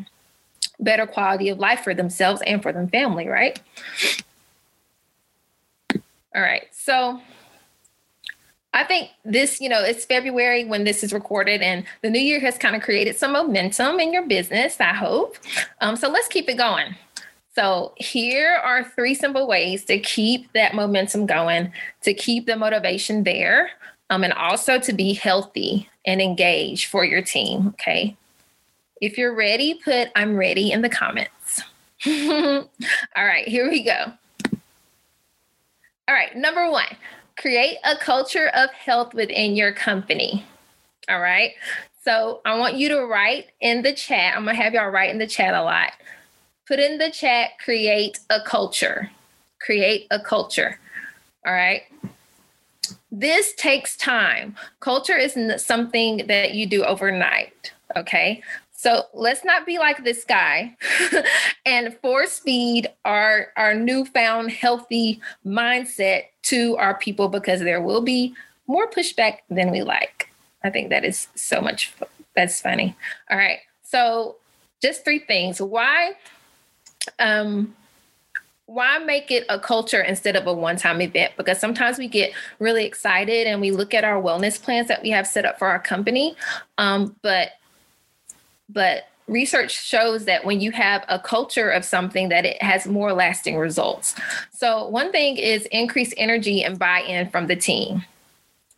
better 0.78 1.06
quality 1.06 1.48
of 1.48 1.58
life 1.58 1.80
for 1.80 1.92
themselves 1.92 2.40
and 2.46 2.62
for 2.62 2.72
their 2.72 2.86
family 2.86 3.26
right 3.26 3.60
all 6.34 6.42
right 6.42 6.68
so 6.72 7.20
I 8.74 8.84
think 8.84 9.10
this, 9.24 9.60
you 9.60 9.68
know, 9.68 9.82
it's 9.82 10.04
February 10.04 10.64
when 10.64 10.84
this 10.84 11.04
is 11.04 11.12
recorded, 11.12 11.60
and 11.60 11.84
the 12.00 12.08
new 12.08 12.20
year 12.20 12.40
has 12.40 12.56
kind 12.56 12.74
of 12.74 12.80
created 12.82 13.16
some 13.18 13.32
momentum 13.32 14.00
in 14.00 14.12
your 14.12 14.26
business, 14.26 14.80
I 14.80 14.94
hope. 14.94 15.36
Um, 15.82 15.94
so 15.94 16.08
let's 16.08 16.28
keep 16.28 16.48
it 16.48 16.56
going. 16.56 16.96
So, 17.54 17.92
here 17.96 18.54
are 18.64 18.82
three 18.82 19.14
simple 19.14 19.46
ways 19.46 19.84
to 19.84 19.98
keep 19.98 20.50
that 20.54 20.74
momentum 20.74 21.26
going, 21.26 21.70
to 22.00 22.14
keep 22.14 22.46
the 22.46 22.56
motivation 22.56 23.24
there, 23.24 23.72
um, 24.08 24.24
and 24.24 24.32
also 24.32 24.78
to 24.78 24.92
be 24.94 25.12
healthy 25.12 25.90
and 26.06 26.22
engaged 26.22 26.86
for 26.86 27.04
your 27.04 27.20
team. 27.20 27.68
Okay. 27.68 28.16
If 29.02 29.18
you're 29.18 29.34
ready, 29.34 29.74
put 29.84 30.08
I'm 30.16 30.36
ready 30.36 30.72
in 30.72 30.80
the 30.80 30.88
comments. 30.88 31.62
All 32.06 32.64
right, 33.16 33.46
here 33.46 33.68
we 33.68 33.82
go. 33.82 34.12
All 36.08 36.14
right, 36.14 36.36
number 36.36 36.70
one, 36.70 36.96
create 37.36 37.78
a 37.84 37.96
culture 37.96 38.48
of 38.54 38.70
health 38.70 39.14
within 39.14 39.54
your 39.56 39.72
company. 39.72 40.44
All 41.08 41.20
right. 41.20 41.52
So 42.04 42.40
I 42.44 42.58
want 42.58 42.74
you 42.74 42.88
to 42.88 43.06
write 43.06 43.46
in 43.60 43.82
the 43.82 43.92
chat. 43.92 44.36
I'm 44.36 44.44
going 44.44 44.56
to 44.56 44.62
have 44.62 44.74
y'all 44.74 44.88
write 44.88 45.10
in 45.10 45.18
the 45.18 45.26
chat 45.26 45.54
a 45.54 45.62
lot 45.62 45.92
put 46.72 46.80
in 46.80 46.96
the 46.96 47.10
chat 47.10 47.50
create 47.62 48.18
a 48.30 48.40
culture. 48.40 49.10
Create 49.60 50.06
a 50.10 50.18
culture. 50.18 50.78
All 51.46 51.52
right. 51.52 51.82
This 53.10 53.52
takes 53.54 53.94
time. 53.94 54.56
Culture 54.80 55.16
isn't 55.16 55.60
something 55.60 56.26
that 56.28 56.54
you 56.54 56.66
do 56.66 56.82
overnight. 56.84 57.72
Okay. 57.94 58.42
So 58.82 59.04
let's 59.14 59.44
not 59.44 59.64
be 59.64 59.78
like 59.78 60.02
this 60.02 60.24
guy 60.24 60.76
and 61.66 61.96
force 61.98 62.40
feed 62.40 62.88
our, 63.04 63.52
our 63.56 63.76
newfound 63.76 64.50
healthy 64.50 65.20
mindset 65.46 66.24
to 66.42 66.76
our 66.78 66.98
people 66.98 67.28
because 67.28 67.60
there 67.60 67.80
will 67.80 68.00
be 68.00 68.34
more 68.66 68.90
pushback 68.90 69.38
than 69.48 69.70
we 69.70 69.82
like. 69.82 70.30
I 70.64 70.70
think 70.70 70.90
that 70.90 71.04
is 71.04 71.28
so 71.36 71.60
much, 71.60 71.94
that's 72.34 72.60
funny. 72.60 72.96
All 73.30 73.38
right. 73.38 73.58
So 73.84 74.34
just 74.80 75.04
three 75.04 75.20
things. 75.20 75.62
Why 75.62 76.14
um, 77.20 77.76
why 78.66 78.98
make 78.98 79.30
it 79.30 79.46
a 79.48 79.60
culture 79.60 80.00
instead 80.00 80.34
of 80.34 80.48
a 80.48 80.52
one-time 80.52 81.00
event 81.00 81.34
because 81.36 81.60
sometimes 81.60 81.98
we 81.98 82.08
get 82.08 82.32
really 82.58 82.84
excited 82.84 83.46
and 83.46 83.60
we 83.60 83.70
look 83.70 83.94
at 83.94 84.02
our 84.02 84.20
wellness 84.20 84.60
plans 84.60 84.88
that 84.88 85.02
we 85.02 85.10
have 85.10 85.26
set 85.26 85.44
up 85.44 85.58
for 85.58 85.68
our 85.68 85.80
company 85.80 86.34
um, 86.78 87.14
but 87.22 87.50
but 88.68 89.04
research 89.28 89.84
shows 89.84 90.24
that 90.24 90.44
when 90.44 90.60
you 90.60 90.72
have 90.72 91.04
a 91.08 91.18
culture 91.18 91.70
of 91.70 91.84
something 91.84 92.28
that 92.28 92.44
it 92.44 92.60
has 92.62 92.86
more 92.86 93.12
lasting 93.12 93.56
results 93.56 94.14
so 94.52 94.86
one 94.88 95.12
thing 95.12 95.36
is 95.36 95.66
increase 95.66 96.12
energy 96.16 96.62
and 96.62 96.78
buy-in 96.78 97.30
from 97.30 97.46
the 97.46 97.56
team 97.56 98.04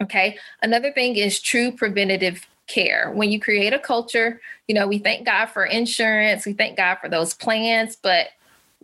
okay 0.03 0.37
another 0.63 0.93
thing 0.93 1.17
is 1.17 1.41
true 1.41 1.73
preventative 1.73 2.47
care. 2.67 3.11
When 3.13 3.31
you 3.31 3.41
create 3.41 3.73
a 3.73 3.79
culture, 3.79 4.41
you 4.69 4.75
know, 4.75 4.87
we 4.87 4.99
thank 4.99 5.27
God 5.27 5.47
for 5.47 5.65
insurance, 5.65 6.47
we 6.47 6.53
thank 6.53 6.77
God 6.77 6.97
for 6.97 7.09
those 7.09 7.35
plans, 7.35 7.97
but 8.01 8.29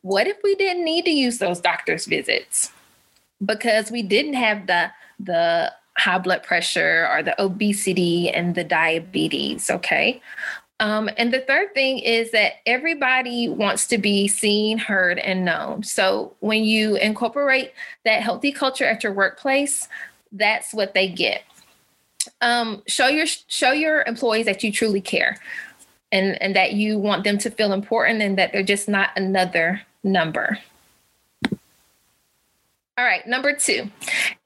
what 0.03 0.27
if 0.27 0.37
we 0.43 0.55
didn't 0.55 0.85
need 0.85 1.05
to 1.05 1.11
use 1.11 1.39
those 1.39 1.61
doctor's 1.61 2.07
visits 2.07 2.73
because 3.45 3.91
we 3.91 4.03
didn't 4.03 4.35
have 4.35 4.67
the 4.67 4.91
the 5.19 5.73
high 5.99 6.19
blood 6.19 6.43
pressure 6.43 7.07
or 7.11 7.23
the 7.23 7.41
obesity 7.43 8.31
and 8.31 8.55
the 8.55 8.65
diabetes, 8.65 9.69
okay? 9.69 10.23
Um, 10.81 11.09
and 11.17 11.33
the 11.33 11.41
third 11.41 11.73
thing 11.75 12.01
is 12.01 12.33
that 12.33 12.55
everybody 12.67 13.49
wants 13.49 13.87
to 13.89 13.99
be 13.99 14.27
seen, 14.27 14.79
heard, 14.79 15.19
and 15.19 15.45
known. 15.45 15.85
So 15.85 16.35
when 16.41 16.65
you 16.65 16.97
incorporate 16.97 17.73
that 18.05 18.23
healthy 18.23 18.51
culture 18.51 18.87
at 18.87 19.05
your 19.05 19.13
workplace, 19.13 19.89
that's 20.33 20.75
what 20.75 20.95
they 20.95 21.09
get 21.09 21.43
um, 22.41 22.83
show 22.87 23.09
your 23.09 23.27
show 23.27 23.73
your 23.73 24.03
employees 24.07 24.47
that 24.47 24.63
you 24.63 24.73
truly 24.73 25.01
care 25.01 25.37
and 26.13 26.41
and 26.43 26.57
that 26.57 26.73
you 26.73 26.99
want 26.99 27.25
them 27.25 27.39
to 27.39 27.51
feel 27.51 27.73
important 27.73 28.23
and 28.23 28.39
that 28.39 28.53
they're 28.53 28.63
just 28.63 28.89
not 28.89 29.11
another 29.17 29.83
number 30.03 30.59
all 33.01 33.07
right, 33.07 33.27
number 33.27 33.55
two 33.55 33.91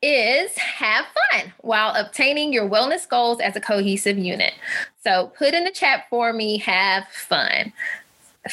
is 0.00 0.56
have 0.56 1.06
fun 1.32 1.52
while 1.62 1.92
obtaining 1.96 2.52
your 2.52 2.70
wellness 2.70 3.08
goals 3.08 3.40
as 3.40 3.56
a 3.56 3.60
cohesive 3.60 4.16
unit. 4.16 4.54
So 5.02 5.32
put 5.36 5.54
in 5.54 5.64
the 5.64 5.72
chat 5.72 6.04
for 6.08 6.32
me, 6.32 6.58
have 6.58 7.08
fun. 7.08 7.72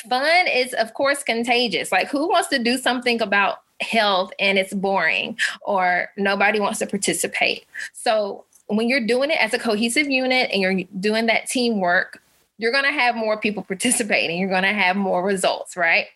Fun 0.10 0.48
is, 0.48 0.74
of 0.74 0.96
course, 0.96 1.22
contagious. 1.22 1.92
Like, 1.92 2.10
who 2.10 2.28
wants 2.30 2.50
to 2.50 2.58
do 2.58 2.80
something 2.80 3.22
about 3.22 3.60
health 3.80 4.32
and 4.40 4.58
it's 4.58 4.74
boring 4.74 5.38
or 5.62 6.10
nobody 6.18 6.60
wants 6.60 6.80
to 6.80 6.88
participate? 6.88 7.66
So 7.94 8.46
when 8.66 8.90
you're 8.90 9.06
doing 9.06 9.30
it 9.30 9.40
as 9.40 9.54
a 9.54 9.60
cohesive 9.60 10.10
unit 10.10 10.50
and 10.52 10.64
you're 10.64 10.84
doing 11.00 11.28
that 11.28 11.46
teamwork, 11.46 12.24
you're 12.58 12.72
going 12.72 12.86
to 12.86 12.92
have 12.92 13.16
more 13.16 13.38
people 13.38 13.62
participating. 13.68 14.40
You're 14.40 14.50
going 14.50 14.64
to 14.64 14.74
have 14.74 14.96
more 14.96 15.24
results, 15.24 15.78
right? 15.78 16.08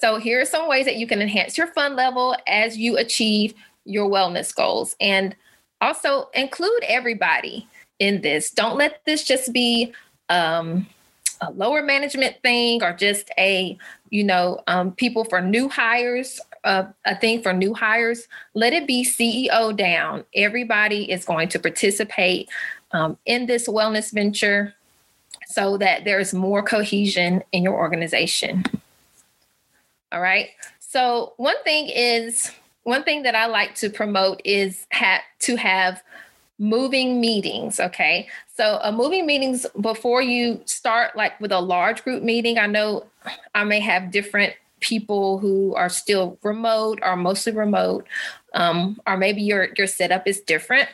So, 0.00 0.18
here 0.18 0.40
are 0.40 0.46
some 0.46 0.68
ways 0.68 0.86
that 0.86 0.96
you 0.96 1.06
can 1.06 1.20
enhance 1.20 1.58
your 1.58 1.68
fun 1.68 1.96
level 1.96 2.36
as 2.46 2.76
you 2.76 2.96
achieve 2.96 3.54
your 3.84 4.08
wellness 4.08 4.54
goals. 4.54 4.96
And 5.00 5.36
also 5.80 6.28
include 6.34 6.84
everybody 6.86 7.66
in 7.98 8.20
this. 8.20 8.50
Don't 8.50 8.76
let 8.76 9.04
this 9.06 9.24
just 9.24 9.52
be 9.52 9.92
um, 10.28 10.86
a 11.40 11.50
lower 11.52 11.82
management 11.82 12.36
thing 12.42 12.82
or 12.82 12.92
just 12.92 13.30
a, 13.38 13.78
you 14.10 14.22
know, 14.24 14.60
um, 14.66 14.92
people 14.92 15.24
for 15.24 15.40
new 15.40 15.68
hires 15.68 16.40
a, 16.64 16.86
a 17.04 17.16
thing 17.16 17.42
for 17.42 17.52
new 17.52 17.74
hires, 17.74 18.28
let 18.54 18.72
it 18.72 18.86
be 18.86 19.04
CEO 19.04 19.76
down. 19.76 20.24
Everybody 20.34 21.10
is 21.10 21.24
going 21.24 21.48
to 21.50 21.58
participate 21.58 22.48
um, 22.92 23.16
in 23.26 23.46
this 23.46 23.68
wellness 23.68 24.12
venture 24.12 24.74
so 25.46 25.76
that 25.78 26.04
there's 26.04 26.34
more 26.34 26.62
cohesion 26.62 27.42
in 27.52 27.62
your 27.62 27.74
organization. 27.74 28.64
All 30.12 30.20
right. 30.20 30.48
So, 30.78 31.34
one 31.36 31.62
thing 31.62 31.88
is, 31.88 32.50
one 32.82 33.04
thing 33.04 33.22
that 33.22 33.34
I 33.34 33.46
like 33.46 33.74
to 33.76 33.90
promote 33.90 34.40
is 34.44 34.86
ha- 34.92 35.22
to 35.40 35.56
have 35.56 36.02
moving 36.58 37.20
meetings. 37.20 37.78
Okay. 37.78 38.28
So, 38.56 38.80
a 38.82 38.90
moving 38.90 39.24
meetings 39.24 39.66
before 39.80 40.20
you 40.20 40.62
start, 40.64 41.16
like 41.16 41.40
with 41.40 41.52
a 41.52 41.60
large 41.60 42.02
group 42.02 42.22
meeting, 42.22 42.58
I 42.58 42.66
know 42.66 43.06
I 43.54 43.64
may 43.64 43.80
have 43.80 44.10
different 44.10 44.54
people 44.80 45.38
who 45.38 45.74
are 45.74 45.88
still 45.88 46.38
remote 46.42 46.98
or 47.02 47.14
mostly 47.14 47.52
remote, 47.52 48.06
um, 48.54 49.00
or 49.06 49.16
maybe 49.16 49.42
your 49.42 49.68
your 49.76 49.86
setup 49.86 50.26
is 50.26 50.40
different. 50.40 50.88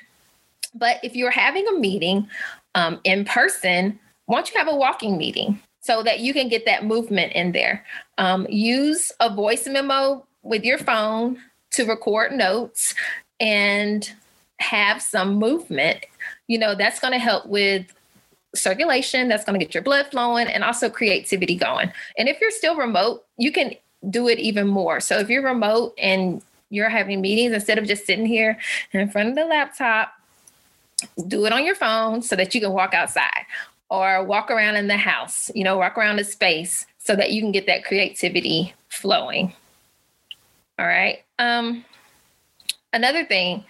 But 0.75 0.99
if 1.03 1.17
you're 1.17 1.31
having 1.31 1.67
a 1.69 1.79
meeting 1.79 2.29
um, 2.75 3.01
in 3.05 3.25
person, 3.25 3.99
why 4.27 4.37
don't 4.37 4.53
you 4.53 4.59
have 4.59 4.69
a 4.69 4.77
walking 4.77 5.17
meeting 5.17 5.63
so 5.87 6.03
that 6.03 6.21
you 6.21 6.35
can 6.35 6.49
get 6.49 6.67
that 6.67 6.85
movement 6.85 7.33
in 7.33 7.53
there? 7.53 7.85
Um, 8.19 8.47
use 8.51 9.13
a 9.21 9.33
voice 9.33 9.67
memo 9.67 10.27
with 10.43 10.65
your 10.65 10.79
phone 10.79 11.39
to 11.73 11.85
record 11.85 12.33
notes 12.33 12.95
and 13.41 14.11
have 14.59 15.01
some 15.01 15.37
movement. 15.37 16.05
You 16.49 16.59
know, 16.59 16.75
that's 16.75 17.01
going 17.01 17.13
to 17.13 17.19
help 17.19 17.47
with 17.47 17.93
circulation 18.55 19.29
that's 19.29 19.45
going 19.45 19.59
to 19.59 19.65
get 19.65 19.75
your 19.75 19.83
blood 19.83 20.07
flowing 20.11 20.47
and 20.49 20.65
also 20.65 20.89
creativity 20.89 21.57
going. 21.57 21.93
And 22.17 22.29
if 22.29 22.41
you're 22.41 22.51
still 22.51 22.77
remote, 22.77 23.25
you 23.37 23.53
can 23.53 23.75
do 24.09 24.29
it 24.29 24.39
even 24.39 24.67
more. 24.67 25.01
So 25.01 25.19
if 25.19 25.29
you're 25.29 25.43
remote 25.43 25.95
and 25.99 26.43
you're 26.71 26.89
having 26.89 27.21
meetings 27.21 27.53
instead 27.53 27.79
of 27.79 27.87
just 27.87 28.07
sitting 28.07 28.27
here 28.27 28.59
in 28.93 29.09
front 29.11 29.29
of 29.29 29.35
the 29.35 29.45
laptop, 29.45 30.13
do 31.29 31.45
it 31.45 31.53
on 31.53 31.65
your 31.65 31.75
phone 31.75 32.23
so 32.23 32.35
that 32.37 32.55
you 32.55 32.61
can 32.61 32.73
walk 32.73 32.95
outside 32.95 33.45
or 33.91 34.25
walk 34.25 34.51
around 34.51 34.77
in 34.77 34.89
the 34.89 34.97
house, 34.97 35.51
you 35.55 35.65
know, 35.65 35.77
walk 35.77 35.97
around 35.97 36.17
the 36.17 36.25
space 36.25 36.87
so 36.99 37.15
that 37.17 37.33
you 37.33 37.41
can 37.41 37.53
get 37.53 37.67
that 37.67 37.85
creativity 37.85 38.75
flowing. 38.89 39.53
All 40.79 40.87
right. 40.87 41.19
Um 41.39 41.85
another 42.93 43.25
thing 43.25 43.65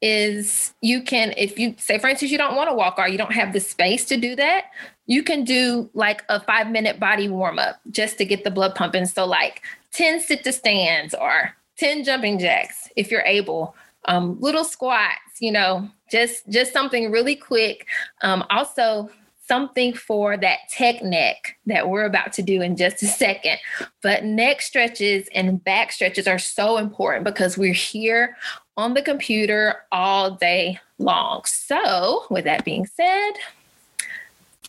is 0.00 0.72
you 0.80 1.02
can 1.02 1.34
if 1.36 1.58
you 1.58 1.74
say 1.78 1.98
for 1.98 2.08
instance 2.08 2.30
you 2.30 2.38
don't 2.38 2.54
want 2.54 2.70
to 2.70 2.74
walk 2.74 2.94
or 2.98 3.08
you 3.08 3.18
don't 3.18 3.32
have 3.32 3.52
the 3.52 3.58
space 3.58 4.04
to 4.04 4.16
do 4.16 4.36
that 4.36 4.66
you 5.06 5.24
can 5.24 5.42
do 5.42 5.90
like 5.94 6.22
a 6.28 6.38
five 6.38 6.70
minute 6.70 7.00
body 7.00 7.28
warm 7.28 7.58
up 7.58 7.80
just 7.90 8.16
to 8.16 8.24
get 8.24 8.44
the 8.44 8.50
blood 8.50 8.76
pumping 8.76 9.06
so 9.06 9.24
like 9.24 9.60
10 9.92 10.20
sit 10.20 10.44
to 10.44 10.52
stands 10.52 11.14
or 11.14 11.52
10 11.78 12.04
jumping 12.04 12.38
jacks 12.38 12.88
if 12.96 13.10
you're 13.10 13.22
able. 13.22 13.74
Um, 14.04 14.38
little 14.40 14.64
squats, 14.64 15.40
you 15.40 15.52
know, 15.52 15.88
just 16.10 16.48
just 16.48 16.72
something 16.72 17.10
really 17.10 17.36
quick. 17.36 17.86
Um, 18.22 18.44
also, 18.48 19.10
something 19.48 19.94
for 19.94 20.36
that 20.36 20.58
tech 20.70 21.02
neck 21.02 21.56
that 21.66 21.88
we're 21.88 22.04
about 22.04 22.32
to 22.34 22.42
do 22.42 22.60
in 22.60 22.76
just 22.76 23.02
a 23.02 23.06
second. 23.06 23.58
But 24.02 24.24
neck 24.24 24.60
stretches 24.60 25.28
and 25.34 25.62
back 25.64 25.90
stretches 25.90 26.28
are 26.28 26.38
so 26.38 26.76
important 26.76 27.24
because 27.24 27.56
we're 27.58 27.72
here 27.72 28.36
on 28.76 28.94
the 28.94 29.02
computer 29.02 29.84
all 29.90 30.32
day 30.32 30.78
long. 30.98 31.44
So, 31.46 32.26
with 32.30 32.44
that 32.44 32.64
being 32.64 32.86
said, 32.86 33.32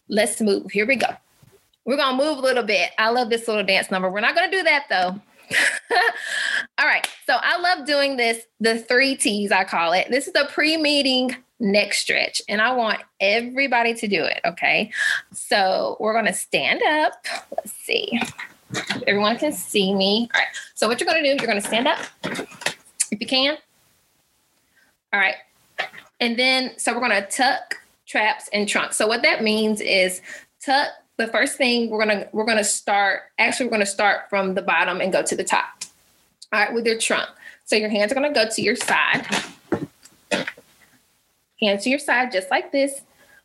let's 0.08 0.42
move. 0.42 0.72
Here 0.72 0.88
we 0.88 0.96
go. 0.96 1.10
We're 1.86 1.98
going 1.98 2.18
to 2.18 2.24
move 2.24 2.38
a 2.40 2.42
little 2.42 2.64
bit. 2.64 2.92
I 2.98 3.10
love 3.10 3.30
this 3.30 3.48
little 3.48 3.64
dance 3.64 3.92
number. 3.92 4.10
We're 4.10 4.20
not 4.22 4.36
going 4.36 4.50
to 4.50 4.58
do 4.58 4.64
that 4.64 4.86
though. 4.90 5.22
All 6.78 6.86
right. 6.86 7.08
So 7.26 7.38
I 7.40 7.60
love 7.60 7.86
doing 7.86 8.18
this, 8.18 8.46
the 8.60 8.80
three 8.80 9.16
T's, 9.16 9.52
I 9.52 9.64
call 9.64 9.94
it. 9.94 10.08
This 10.10 10.28
is 10.28 10.36
a 10.36 10.46
pre 10.46 10.78
meeting 10.78 11.36
neck 11.60 11.94
stretch, 11.94 12.42
and 12.48 12.62
I 12.62 12.74
want 12.74 13.02
everybody 13.20 13.94
to 13.94 14.08
do 14.08 14.24
it. 14.24 14.40
Okay. 14.46 14.92
So 15.34 15.98
we're 16.00 16.14
going 16.14 16.26
to 16.26 16.34
stand 16.34 16.82
up. 16.84 17.14
Let's 17.56 17.74
see. 17.74 18.20
Everyone 19.08 19.38
can 19.38 19.52
see 19.52 19.94
me. 19.94 20.30
All 20.34 20.40
right. 20.40 20.48
So 20.76 20.88
what 20.88 21.00
you're 21.00 21.10
going 21.10 21.24
to 21.24 21.30
do, 21.30 21.36
you're 21.36 21.52
going 21.52 21.62
to 21.62 21.68
stand 21.68 21.88
up 21.88 22.00
if 23.12 23.20
you 23.20 23.28
can. 23.28 23.58
All 25.14 25.20
right. 25.20 25.36
And 26.20 26.38
then, 26.38 26.78
so 26.78 26.94
we're 26.94 27.08
going 27.08 27.22
to 27.22 27.28
tuck 27.28 27.76
traps 28.06 28.50
and 28.54 28.68
trunk. 28.68 28.94
So 28.94 29.08
what 29.08 29.22
that 29.24 29.44
means 29.44 29.82
is 29.82 30.22
tuck 30.64 30.90
the 31.20 31.28
first 31.28 31.58
thing 31.58 31.90
we're 31.90 32.00
gonna 32.00 32.28
we're 32.32 32.46
gonna 32.46 32.64
start 32.64 33.24
actually 33.38 33.66
we're 33.66 33.72
gonna 33.72 33.86
start 33.86 34.30
from 34.30 34.56
the 34.56 34.62
bottom 34.62 35.02
and 35.02 35.12
go 35.12 35.22
to 35.22 35.36
the 35.36 35.44
top 35.44 35.84
all 36.54 36.62
right 36.62 36.74
with 36.74 36.86
your 36.86 36.98
trunk 36.98 37.30
so 37.66 37.76
your 37.76 37.90
hands 37.90 38.12
are 38.12 38.16
gonna 38.16 38.34
go 38.34 38.48
to 38.50 38.62
your 38.62 38.76
side 38.76 39.28
hands 41.62 41.84
to 41.84 41.90
your 41.90 42.00
side 42.00 42.32
just 42.32 42.50
like 42.50 42.72
this 42.72 43.02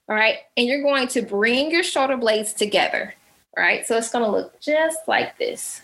all 0.09 0.17
right 0.17 0.39
and 0.57 0.67
you're 0.67 0.83
going 0.83 1.09
to 1.09 1.23
bring 1.23 1.71
your 1.71 1.83
shoulder 1.83 2.17
blades 2.17 2.53
together 2.53 3.15
all 3.57 3.63
right 3.63 3.87
so 3.87 3.97
it's 3.97 4.11
gonna 4.11 4.31
look 4.31 4.59
just 4.61 4.99
like 5.07 5.37
this 5.39 5.83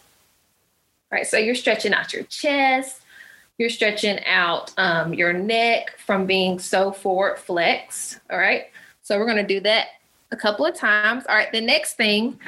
all 1.11 1.19
right 1.19 1.27
so 1.27 1.37
you're 1.37 1.55
stretching 1.55 1.93
out 1.93 2.13
your 2.13 2.25
chest 2.25 3.03
you're 3.59 3.69
stretching 3.69 4.25
out 4.25 4.73
um, 4.79 5.13
your 5.13 5.35
neck 5.35 5.99
from 5.99 6.25
being 6.25 6.59
so 6.59 6.93
forward 6.93 7.39
flex 7.39 8.19
all 8.31 8.39
right 8.39 8.67
so 9.11 9.19
we're 9.19 9.27
going 9.27 9.45
to 9.45 9.55
do 9.55 9.59
that 9.63 9.89
a 10.31 10.37
couple 10.37 10.65
of 10.65 10.77
times. 10.77 11.25
All 11.29 11.35
right, 11.35 11.51
the 11.51 11.61
next 11.61 11.95
thing, 11.95 12.39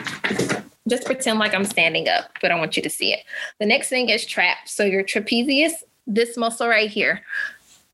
just 0.89 1.05
pretend 1.05 1.41
like 1.41 1.55
I'm 1.55 1.65
standing 1.65 2.09
up, 2.09 2.31
but 2.41 2.53
I 2.53 2.55
want 2.55 2.77
you 2.77 2.83
to 2.85 2.89
see 2.89 3.13
it. 3.13 3.25
The 3.59 3.67
next 3.67 3.89
thing 3.89 4.11
is 4.11 4.25
trap. 4.25 4.69
So 4.69 4.85
your 4.85 5.03
trapezius, 5.03 5.73
this 6.07 6.37
muscle 6.37 6.69
right 6.69 6.89
here. 6.89 7.23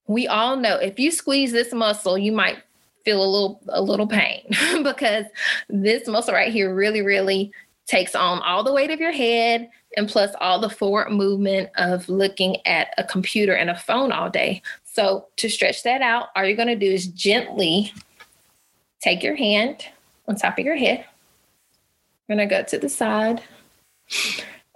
We 0.09 0.27
all 0.27 0.57
know 0.57 0.77
if 0.77 0.99
you 0.99 1.11
squeeze 1.11 1.53
this 1.53 1.73
muscle, 1.73 2.19
you 2.19 2.33
might 2.33 2.59
feel 3.05 3.23
a 3.23 3.25
little 3.25 3.61
a 3.69 3.81
little 3.81 4.07
pain 4.07 4.45
because 4.83 5.25
this 5.69 6.09
muscle 6.09 6.35
right 6.35 6.53
here 6.53 6.75
really 6.75 7.01
really 7.01 7.53
takes 7.87 8.15
on 8.15 8.41
all 8.43 8.63
the 8.63 8.73
weight 8.73 8.91
of 8.91 9.01
your 9.01 9.13
head 9.13 9.71
and 9.97 10.09
plus 10.09 10.35
all 10.41 10.61
the 10.61 10.69
forward 10.69 11.11
movement 11.11 11.71
of 11.77 12.09
looking 12.09 12.57
at 12.67 12.89
a 12.99 13.05
computer 13.05 13.55
and 13.55 13.71
a 13.71 13.77
phone 13.77 14.13
all 14.13 14.29
day. 14.29 14.61
So 14.85 15.27
to 15.37 15.49
stretch 15.49 15.83
that 15.85 16.03
out, 16.03 16.29
all 16.37 16.45
you're 16.45 16.57
going 16.57 16.69
to 16.69 16.77
do 16.77 16.91
is 16.91 17.07
gently 17.07 17.93
take 19.01 19.23
your 19.23 19.37
hand 19.37 19.87
on 20.27 20.37
top 20.37 20.59
of 20.59 20.65
your 20.65 20.77
head. 20.77 21.05
I'm 22.29 22.37
going 22.37 22.49
to 22.49 22.55
go 22.55 22.63
to 22.63 22.79
the 22.79 22.91
side. 22.91 23.43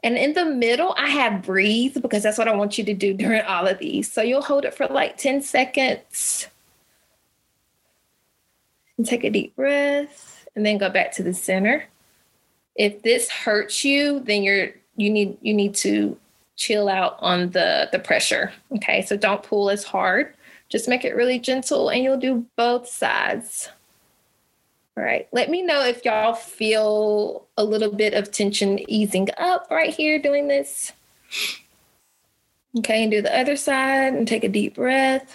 And 0.03 0.19
in 0.19 0.33
the 0.33 0.45
middle, 0.45 0.95
I 0.99 1.09
have 1.09 1.43
breathe 1.43 1.99
because 2.03 2.25
that's 2.25 2.39
what 2.39 2.49
I 2.49 2.57
want 2.57 2.77
you 2.77 2.85
to 2.85 2.95
do 2.95 3.15
during 3.15 3.43
all 3.43 3.69
of 3.69 3.79
these. 3.79 4.13
So 4.13 4.21
you'll 4.21 4.43
hold 4.43 4.65
it 4.65 4.75
for 4.75 4.87
like 4.89 5.17
10 5.17 5.43
seconds. 5.43 6.49
And 8.99 9.07
take 9.07 9.25
a 9.25 9.31
deep 9.31 9.55
breath 9.55 10.47
and 10.55 10.67
then 10.67 10.79
go 10.79 10.91
back 10.91 11.12
to 11.12 11.23
the 11.23 11.33
center. 11.33 11.85
If 12.75 13.03
this 13.03 13.31
hurts 13.31 13.85
you, 13.85 14.21
then 14.21 14.43
you're 14.43 14.71
you 14.97 15.11
need 15.11 15.38
you 15.41 15.55
need 15.55 15.75
to 15.77 16.19
chill 16.57 16.88
out 16.88 17.17
on 17.21 17.51
the 17.51 17.88
the 17.93 17.99
pressure. 17.99 18.53
Okay? 18.77 19.03
So 19.03 19.17
don't 19.17 19.43
pull 19.43 19.71
as 19.71 19.85
hard. 19.85 20.35
Just 20.69 20.88
make 20.88 21.05
it 21.05 21.15
really 21.15 21.38
gentle 21.38 21.91
and 21.91 22.03
you'll 22.03 22.19
do 22.19 22.45
both 22.57 22.88
sides. 22.88 23.71
All 24.96 25.05
right. 25.05 25.26
Let 25.33 25.48
me 25.48 25.62
know 25.62 25.83
if 25.85 26.05
y'all 26.05 26.35
feel 26.35 27.46
a 27.57 27.64
little 27.64 27.92
bit 27.92 28.12
of 28.14 28.31
tension 28.31 28.78
easing 28.90 29.28
up 29.38 29.68
right 29.70 29.94
here 29.94 30.18
doing 30.18 30.48
this. 30.48 30.92
Okay, 32.78 33.02
and 33.02 33.11
do 33.11 33.22
the 33.22 33.38
other 33.38 33.57
side 33.57 34.14
and 34.14 34.26
take 34.26 34.44
a 34.44 34.48
deep 34.48 34.74
breath. 34.74 35.35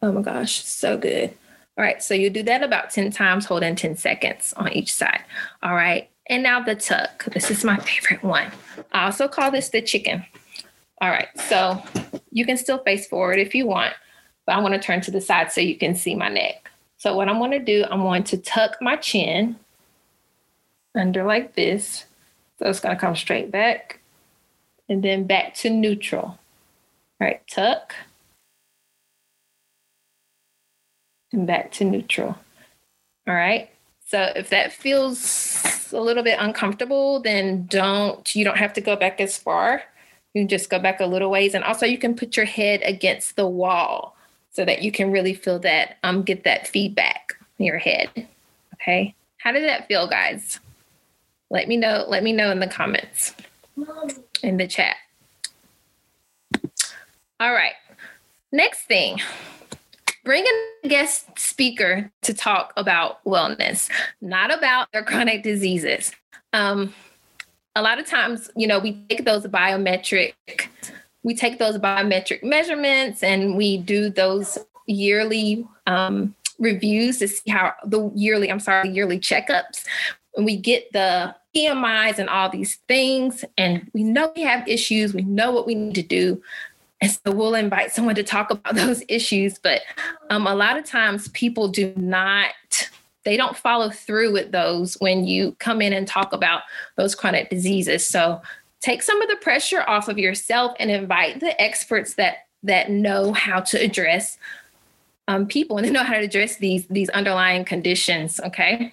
Oh 0.00 0.12
my 0.12 0.22
gosh, 0.22 0.64
so 0.64 0.96
good. 0.96 1.34
All 1.78 1.84
right, 1.84 2.02
so 2.02 2.12
you 2.12 2.28
do 2.28 2.42
that 2.42 2.62
about 2.62 2.90
10 2.90 3.12
times, 3.12 3.46
holding 3.46 3.76
10 3.76 3.96
seconds 3.96 4.52
on 4.56 4.72
each 4.72 4.92
side. 4.92 5.22
All 5.62 5.74
right, 5.74 6.10
and 6.26 6.42
now 6.42 6.60
the 6.60 6.74
tuck. 6.74 7.24
This 7.26 7.50
is 7.50 7.64
my 7.64 7.76
favorite 7.78 8.22
one. 8.22 8.50
I 8.92 9.04
also 9.04 9.28
call 9.28 9.50
this 9.50 9.70
the 9.70 9.80
chicken. 9.80 10.24
All 11.00 11.10
right, 11.10 11.28
so 11.48 11.82
you 12.30 12.44
can 12.44 12.56
still 12.56 12.78
face 12.78 13.06
forward 13.06 13.38
if 13.38 13.54
you 13.54 13.66
want 13.66 13.94
but 14.46 14.54
I 14.54 14.60
want 14.60 14.74
to 14.74 14.80
turn 14.80 15.00
to 15.02 15.10
the 15.10 15.20
side 15.20 15.52
so 15.52 15.60
you 15.60 15.76
can 15.76 15.94
see 15.94 16.14
my 16.14 16.28
neck. 16.28 16.70
So 16.98 17.16
what 17.16 17.28
I'm 17.28 17.38
going 17.38 17.50
to 17.52 17.58
do, 17.58 17.84
I'm 17.90 18.02
going 18.02 18.24
to 18.24 18.36
tuck 18.36 18.76
my 18.80 18.96
chin 18.96 19.56
under 20.94 21.24
like 21.24 21.54
this. 21.54 22.04
So 22.58 22.68
it's 22.68 22.80
going 22.80 22.94
to 22.94 23.00
come 23.00 23.16
straight 23.16 23.50
back 23.50 24.00
and 24.88 25.02
then 25.02 25.26
back 25.26 25.54
to 25.56 25.70
neutral. 25.70 26.38
All 27.20 27.28
right, 27.28 27.40
tuck 27.50 27.94
and 31.32 31.46
back 31.46 31.72
to 31.72 31.84
neutral. 31.84 32.36
All 33.26 33.34
right. 33.34 33.70
So 34.06 34.30
if 34.36 34.50
that 34.50 34.72
feels 34.72 35.90
a 35.92 36.00
little 36.00 36.22
bit 36.22 36.38
uncomfortable, 36.38 37.20
then 37.20 37.66
don't, 37.66 38.34
you 38.34 38.44
don't 38.44 38.58
have 38.58 38.74
to 38.74 38.80
go 38.80 38.96
back 38.96 39.20
as 39.20 39.38
far. 39.38 39.82
You 40.34 40.42
can 40.42 40.48
just 40.48 40.70
go 40.70 40.78
back 40.78 41.00
a 41.00 41.06
little 41.06 41.30
ways. 41.30 41.54
And 41.54 41.64
also 41.64 41.86
you 41.86 41.98
can 41.98 42.14
put 42.14 42.36
your 42.36 42.46
head 42.46 42.82
against 42.84 43.36
the 43.36 43.46
wall 43.46 44.16
so 44.52 44.64
that 44.64 44.82
you 44.82 44.92
can 44.92 45.10
really 45.10 45.34
feel 45.34 45.58
that, 45.60 45.96
um, 46.02 46.22
get 46.22 46.44
that 46.44 46.68
feedback 46.68 47.34
in 47.58 47.64
your 47.66 47.78
head. 47.78 48.08
Okay. 48.74 49.14
How 49.38 49.50
did 49.52 49.64
that 49.64 49.88
feel, 49.88 50.06
guys? 50.06 50.60
Let 51.50 51.68
me 51.68 51.76
know. 51.76 52.04
Let 52.08 52.22
me 52.22 52.32
know 52.32 52.50
in 52.50 52.60
the 52.60 52.66
comments, 52.66 53.34
in 54.42 54.56
the 54.56 54.66
chat. 54.66 54.96
All 57.40 57.52
right. 57.52 57.74
Next 58.52 58.84
thing, 58.84 59.18
bring 60.24 60.44
a 60.82 60.88
guest 60.88 61.38
speaker 61.38 62.10
to 62.22 62.34
talk 62.34 62.72
about 62.76 63.24
wellness, 63.24 63.90
not 64.20 64.52
about 64.52 64.92
their 64.92 65.02
chronic 65.02 65.42
diseases. 65.42 66.12
Um, 66.52 66.94
a 67.74 67.82
lot 67.82 67.98
of 67.98 68.06
times, 68.06 68.50
you 68.54 68.66
know, 68.66 68.78
we 68.78 69.02
take 69.08 69.24
those 69.24 69.46
biometric 69.46 70.34
we 71.22 71.34
take 71.34 71.58
those 71.58 71.78
biometric 71.78 72.42
measurements 72.42 73.22
and 73.22 73.56
we 73.56 73.78
do 73.78 74.10
those 74.10 74.58
yearly 74.86 75.66
um, 75.86 76.34
reviews 76.58 77.18
to 77.18 77.28
see 77.28 77.50
how 77.50 77.74
the 77.84 78.10
yearly, 78.14 78.50
I'm 78.50 78.60
sorry, 78.60 78.90
yearly 78.90 79.18
checkups. 79.18 79.84
And 80.36 80.44
we 80.44 80.56
get 80.56 80.92
the 80.92 81.34
BMIs 81.54 82.18
and 82.18 82.28
all 82.28 82.48
these 82.48 82.76
things, 82.88 83.44
and 83.58 83.90
we 83.92 84.02
know 84.02 84.32
we 84.34 84.42
have 84.42 84.66
issues, 84.66 85.12
we 85.12 85.22
know 85.22 85.52
what 85.52 85.66
we 85.66 85.74
need 85.74 85.94
to 85.96 86.02
do. 86.02 86.42
And 87.02 87.10
so 87.10 87.32
we'll 87.32 87.56
invite 87.56 87.92
someone 87.92 88.14
to 88.14 88.22
talk 88.22 88.50
about 88.50 88.74
those 88.74 89.02
issues. 89.08 89.58
But 89.58 89.82
um, 90.30 90.46
a 90.46 90.54
lot 90.54 90.78
of 90.78 90.84
times 90.84 91.28
people 91.28 91.68
do 91.68 91.92
not 91.96 92.54
they 93.24 93.36
don't 93.36 93.56
follow 93.56 93.88
through 93.88 94.32
with 94.32 94.50
those 94.50 94.94
when 94.94 95.24
you 95.24 95.54
come 95.60 95.80
in 95.80 95.92
and 95.92 96.08
talk 96.08 96.32
about 96.32 96.62
those 96.96 97.14
chronic 97.14 97.50
diseases. 97.50 98.04
So 98.04 98.42
take 98.82 99.02
some 99.02 99.22
of 99.22 99.28
the 99.28 99.36
pressure 99.36 99.82
off 99.86 100.08
of 100.08 100.18
yourself 100.18 100.74
and 100.78 100.90
invite 100.90 101.40
the 101.40 101.60
experts 101.60 102.14
that 102.14 102.46
that 102.62 102.90
know 102.90 103.32
how 103.32 103.60
to 103.60 103.82
address 103.82 104.36
um, 105.28 105.46
people 105.46 105.78
and 105.78 105.86
they 105.86 105.90
know 105.98 106.04
how 106.04 106.14
to 106.14 106.24
address 106.24 106.56
these 106.56 106.86
these 106.88 107.08
underlying 107.10 107.64
conditions 107.64 108.38
okay? 108.44 108.92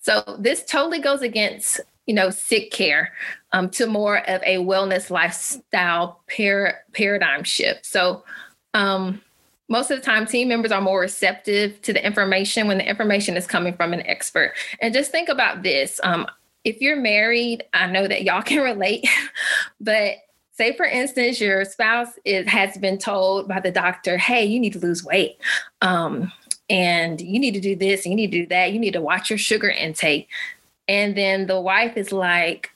So 0.00 0.22
this 0.38 0.64
totally 0.64 1.00
goes 1.00 1.20
against 1.20 1.80
you 2.06 2.14
know 2.14 2.30
sick 2.30 2.70
care 2.70 3.12
um, 3.52 3.68
to 3.70 3.86
more 3.86 4.18
of 4.28 4.42
a 4.42 4.56
wellness 4.56 5.10
lifestyle 5.10 6.20
par- 6.34 6.80
paradigm 6.92 7.44
shift. 7.44 7.84
So 7.84 8.24
um, 8.74 9.20
most 9.68 9.90
of 9.90 9.98
the 9.98 10.04
time 10.04 10.26
team 10.26 10.48
members 10.48 10.72
are 10.72 10.80
more 10.80 11.00
receptive 11.00 11.80
to 11.82 11.92
the 11.92 12.04
information 12.04 12.66
when 12.66 12.78
the 12.78 12.88
information 12.88 13.36
is 13.36 13.46
coming 13.46 13.74
from 13.74 13.92
an 13.92 14.06
expert. 14.06 14.54
And 14.80 14.94
just 14.94 15.10
think 15.10 15.28
about 15.28 15.62
this 15.62 16.00
um, 16.02 16.26
if 16.64 16.80
you're 16.80 16.96
married, 16.96 17.64
I 17.72 17.86
know 17.86 18.06
that 18.06 18.22
y'all 18.22 18.42
can 18.42 18.62
relate, 18.62 19.06
but 19.80 20.16
say 20.52 20.76
for 20.76 20.86
instance 20.86 21.40
your 21.40 21.64
spouse 21.64 22.10
is 22.24 22.46
has 22.48 22.76
been 22.78 22.98
told 22.98 23.48
by 23.48 23.60
the 23.60 23.70
doctor, 23.70 24.18
"Hey, 24.18 24.44
you 24.44 24.60
need 24.60 24.72
to 24.74 24.80
lose 24.80 25.04
weight." 25.04 25.38
Um, 25.82 26.32
and 26.70 27.20
you 27.20 27.38
need 27.38 27.54
to 27.54 27.60
do 27.60 27.74
this, 27.74 28.04
and 28.04 28.12
you 28.12 28.16
need 28.16 28.32
to 28.32 28.42
do 28.42 28.46
that, 28.48 28.72
you 28.72 28.78
need 28.78 28.92
to 28.92 29.00
watch 29.00 29.30
your 29.30 29.38
sugar 29.38 29.70
intake. 29.70 30.28
And 30.86 31.16
then 31.16 31.46
the 31.46 31.60
wife 31.60 31.96
is 31.96 32.12
like, 32.12 32.70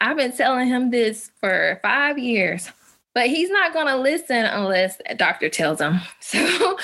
I've 0.00 0.16
been 0.16 0.32
telling 0.32 0.68
him 0.68 0.90
this 0.90 1.30
for 1.40 1.78
five 1.82 2.18
years, 2.18 2.70
but 3.14 3.28
he's 3.28 3.50
not 3.50 3.72
going 3.72 3.86
to 3.86 3.96
listen 3.96 4.44
unless 4.44 5.00
a 5.06 5.14
doctor 5.14 5.48
tells 5.48 5.80
him. 5.80 6.00
So 6.20 6.76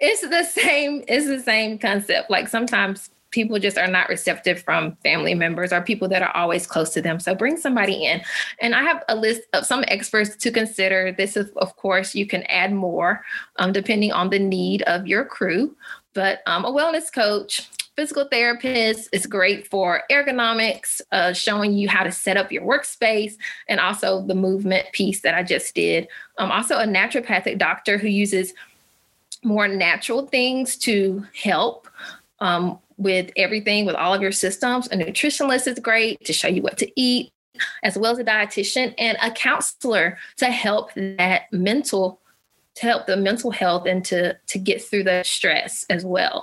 it's 0.00 0.20
the 0.20 0.44
same, 0.44 1.02
it's 1.08 1.26
the 1.26 1.40
same 1.40 1.78
concept. 1.78 2.30
Like 2.30 2.48
sometimes 2.48 3.10
people 3.32 3.58
just 3.58 3.76
are 3.76 3.88
not 3.88 4.08
receptive 4.08 4.62
from 4.62 4.96
family 5.02 5.34
members 5.34 5.72
or 5.72 5.80
people 5.80 6.08
that 6.08 6.22
are 6.22 6.34
always 6.36 6.66
close 6.66 6.90
to 6.90 7.02
them. 7.02 7.18
So 7.18 7.34
bring 7.34 7.56
somebody 7.56 8.04
in. 8.04 8.22
And 8.60 8.74
I 8.74 8.82
have 8.82 9.02
a 9.08 9.16
list 9.16 9.42
of 9.52 9.66
some 9.66 9.84
experts 9.88 10.36
to 10.36 10.50
consider. 10.52 11.12
This 11.12 11.36
is, 11.36 11.50
of 11.56 11.74
course, 11.76 12.14
you 12.14 12.26
can 12.26 12.44
add 12.44 12.72
more 12.72 13.24
um, 13.56 13.72
depending 13.72 14.12
on 14.12 14.30
the 14.30 14.38
need 14.38 14.82
of 14.82 15.06
your 15.06 15.24
crew. 15.24 15.76
But 16.14 16.42
um, 16.46 16.64
a 16.64 16.70
wellness 16.70 17.12
coach, 17.12 17.68
physical 17.96 18.26
therapist 18.30 19.08
is 19.12 19.26
great 19.26 19.66
for 19.66 20.02
ergonomics, 20.10 21.00
uh, 21.10 21.32
showing 21.32 21.72
you 21.72 21.88
how 21.88 22.04
to 22.04 22.12
set 22.12 22.36
up 22.36 22.52
your 22.52 22.62
workspace, 22.62 23.34
and 23.68 23.80
also 23.80 24.22
the 24.26 24.34
movement 24.34 24.86
piece 24.92 25.22
that 25.22 25.34
I 25.34 25.42
just 25.42 25.74
did. 25.74 26.08
Um, 26.38 26.50
also, 26.50 26.76
a 26.76 26.86
naturopathic 26.86 27.58
doctor 27.58 27.98
who 27.98 28.08
uses 28.08 28.52
more 29.42 29.68
natural 29.68 30.26
things 30.26 30.76
to 30.76 31.24
help 31.34 31.88
um, 32.40 32.78
with 32.96 33.30
everything, 33.36 33.86
with 33.86 33.94
all 33.94 34.14
of 34.14 34.22
your 34.22 34.32
systems. 34.32 34.86
A 34.88 34.96
nutritionist 34.96 35.66
is 35.66 35.78
great 35.78 36.24
to 36.24 36.32
show 36.32 36.48
you 36.48 36.62
what 36.62 36.78
to 36.78 37.00
eat, 37.00 37.32
as 37.82 37.96
well 37.96 38.12
as 38.12 38.18
a 38.18 38.24
dietitian 38.24 38.94
and 38.98 39.18
a 39.22 39.30
counselor 39.30 40.18
to 40.38 40.46
help 40.46 40.92
that 40.94 41.52
mental 41.52 42.20
to 42.74 42.86
help 42.86 43.06
the 43.06 43.16
mental 43.16 43.50
health 43.50 43.86
and 43.86 44.04
to 44.06 44.36
to 44.46 44.58
get 44.58 44.82
through 44.82 45.04
the 45.04 45.22
stress 45.24 45.84
as 45.90 46.04
well. 46.04 46.42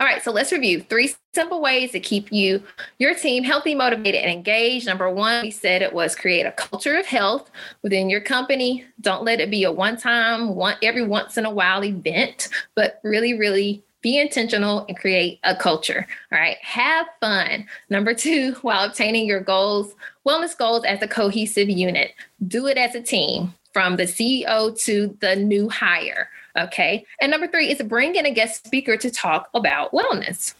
All 0.00 0.06
right, 0.06 0.22
so 0.22 0.30
let's 0.30 0.52
review 0.52 0.80
three 0.80 1.12
simple 1.34 1.60
ways 1.60 1.90
to 1.90 1.98
keep 1.98 2.30
you, 2.30 2.62
your 3.00 3.14
team 3.14 3.42
healthy, 3.42 3.74
motivated, 3.74 4.22
and 4.22 4.30
engaged. 4.30 4.86
Number 4.86 5.10
one, 5.10 5.42
we 5.42 5.50
said 5.50 5.82
it 5.82 5.92
was 5.92 6.14
create 6.14 6.46
a 6.46 6.52
culture 6.52 6.96
of 6.96 7.04
health 7.04 7.50
within 7.82 8.08
your 8.08 8.20
company. 8.20 8.84
Don't 9.00 9.24
let 9.24 9.40
it 9.40 9.50
be 9.50 9.64
a 9.64 9.72
one 9.72 9.96
time, 9.96 10.54
one 10.54 10.76
every 10.84 11.04
once 11.04 11.36
in 11.36 11.44
a 11.44 11.50
while 11.50 11.84
event, 11.84 12.48
but 12.76 13.00
really, 13.02 13.36
really 13.36 13.82
be 14.00 14.20
intentional 14.20 14.86
and 14.88 14.96
create 14.96 15.40
a 15.42 15.56
culture. 15.56 16.06
All 16.30 16.38
right, 16.38 16.58
have 16.62 17.08
fun. 17.20 17.66
Number 17.90 18.14
two, 18.14 18.52
while 18.62 18.84
obtaining 18.84 19.26
your 19.26 19.40
goals, 19.40 19.96
wellness 20.24 20.56
goals 20.56 20.84
as 20.84 21.02
a 21.02 21.08
cohesive 21.08 21.68
unit, 21.68 22.12
do 22.46 22.68
it 22.68 22.78
as 22.78 22.94
a 22.94 23.02
team 23.02 23.52
from 23.72 23.96
the 23.96 24.04
CEO 24.04 24.80
to 24.84 25.16
the 25.20 25.36
new 25.36 25.68
hire. 25.68 26.28
Okay. 26.56 27.04
And 27.20 27.30
number 27.30 27.46
three 27.46 27.70
is 27.70 27.82
bring 27.82 28.14
in 28.14 28.26
a 28.26 28.30
guest 28.30 28.64
speaker 28.66 28.96
to 28.96 29.10
talk 29.10 29.48
about 29.54 29.92
wellness. 29.92 30.54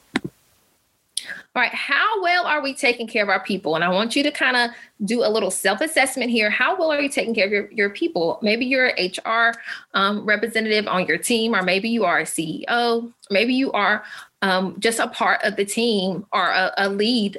All 1.55 1.62
right, 1.62 1.74
how 1.74 2.22
well 2.22 2.46
are 2.46 2.62
we 2.62 2.72
taking 2.72 3.07
care 3.07 3.22
of 3.22 3.29
our 3.29 3.42
people? 3.42 3.74
And 3.74 3.83
I 3.83 3.88
want 3.88 4.14
you 4.14 4.22
to 4.22 4.31
kind 4.31 4.57
of 4.57 4.70
do 5.05 5.24
a 5.24 5.29
little 5.29 5.51
self 5.51 5.81
assessment 5.81 6.31
here. 6.31 6.51
How 6.51 6.79
well 6.79 6.92
are 6.92 7.01
you 7.01 7.09
taking 7.09 7.35
care 7.35 7.46
of 7.46 7.53
your, 7.53 7.70
your 7.72 7.90
people? 7.90 8.38
Maybe 8.42 8.64
you're 8.64 8.92
an 8.96 9.11
HR 9.11 9.55
um, 9.94 10.24
representative 10.24 10.87
on 10.87 11.07
your 11.07 11.18
team, 11.18 11.55
or 11.55 11.62
maybe 11.62 11.88
you 11.88 12.05
are 12.05 12.20
a 12.20 12.24
CEO, 12.24 13.12
maybe 13.31 13.55
you 13.55 13.72
are 13.72 14.05
um, 14.42 14.77
just 14.79 15.01
a 15.01 15.09
part 15.09 15.42
of 15.42 15.57
the 15.57 15.64
team 15.64 16.24
or 16.33 16.48
a, 16.48 16.72
a 16.79 16.88
lead 16.88 17.38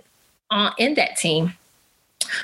in 0.78 0.96
that 0.96 1.16
team. 1.16 1.54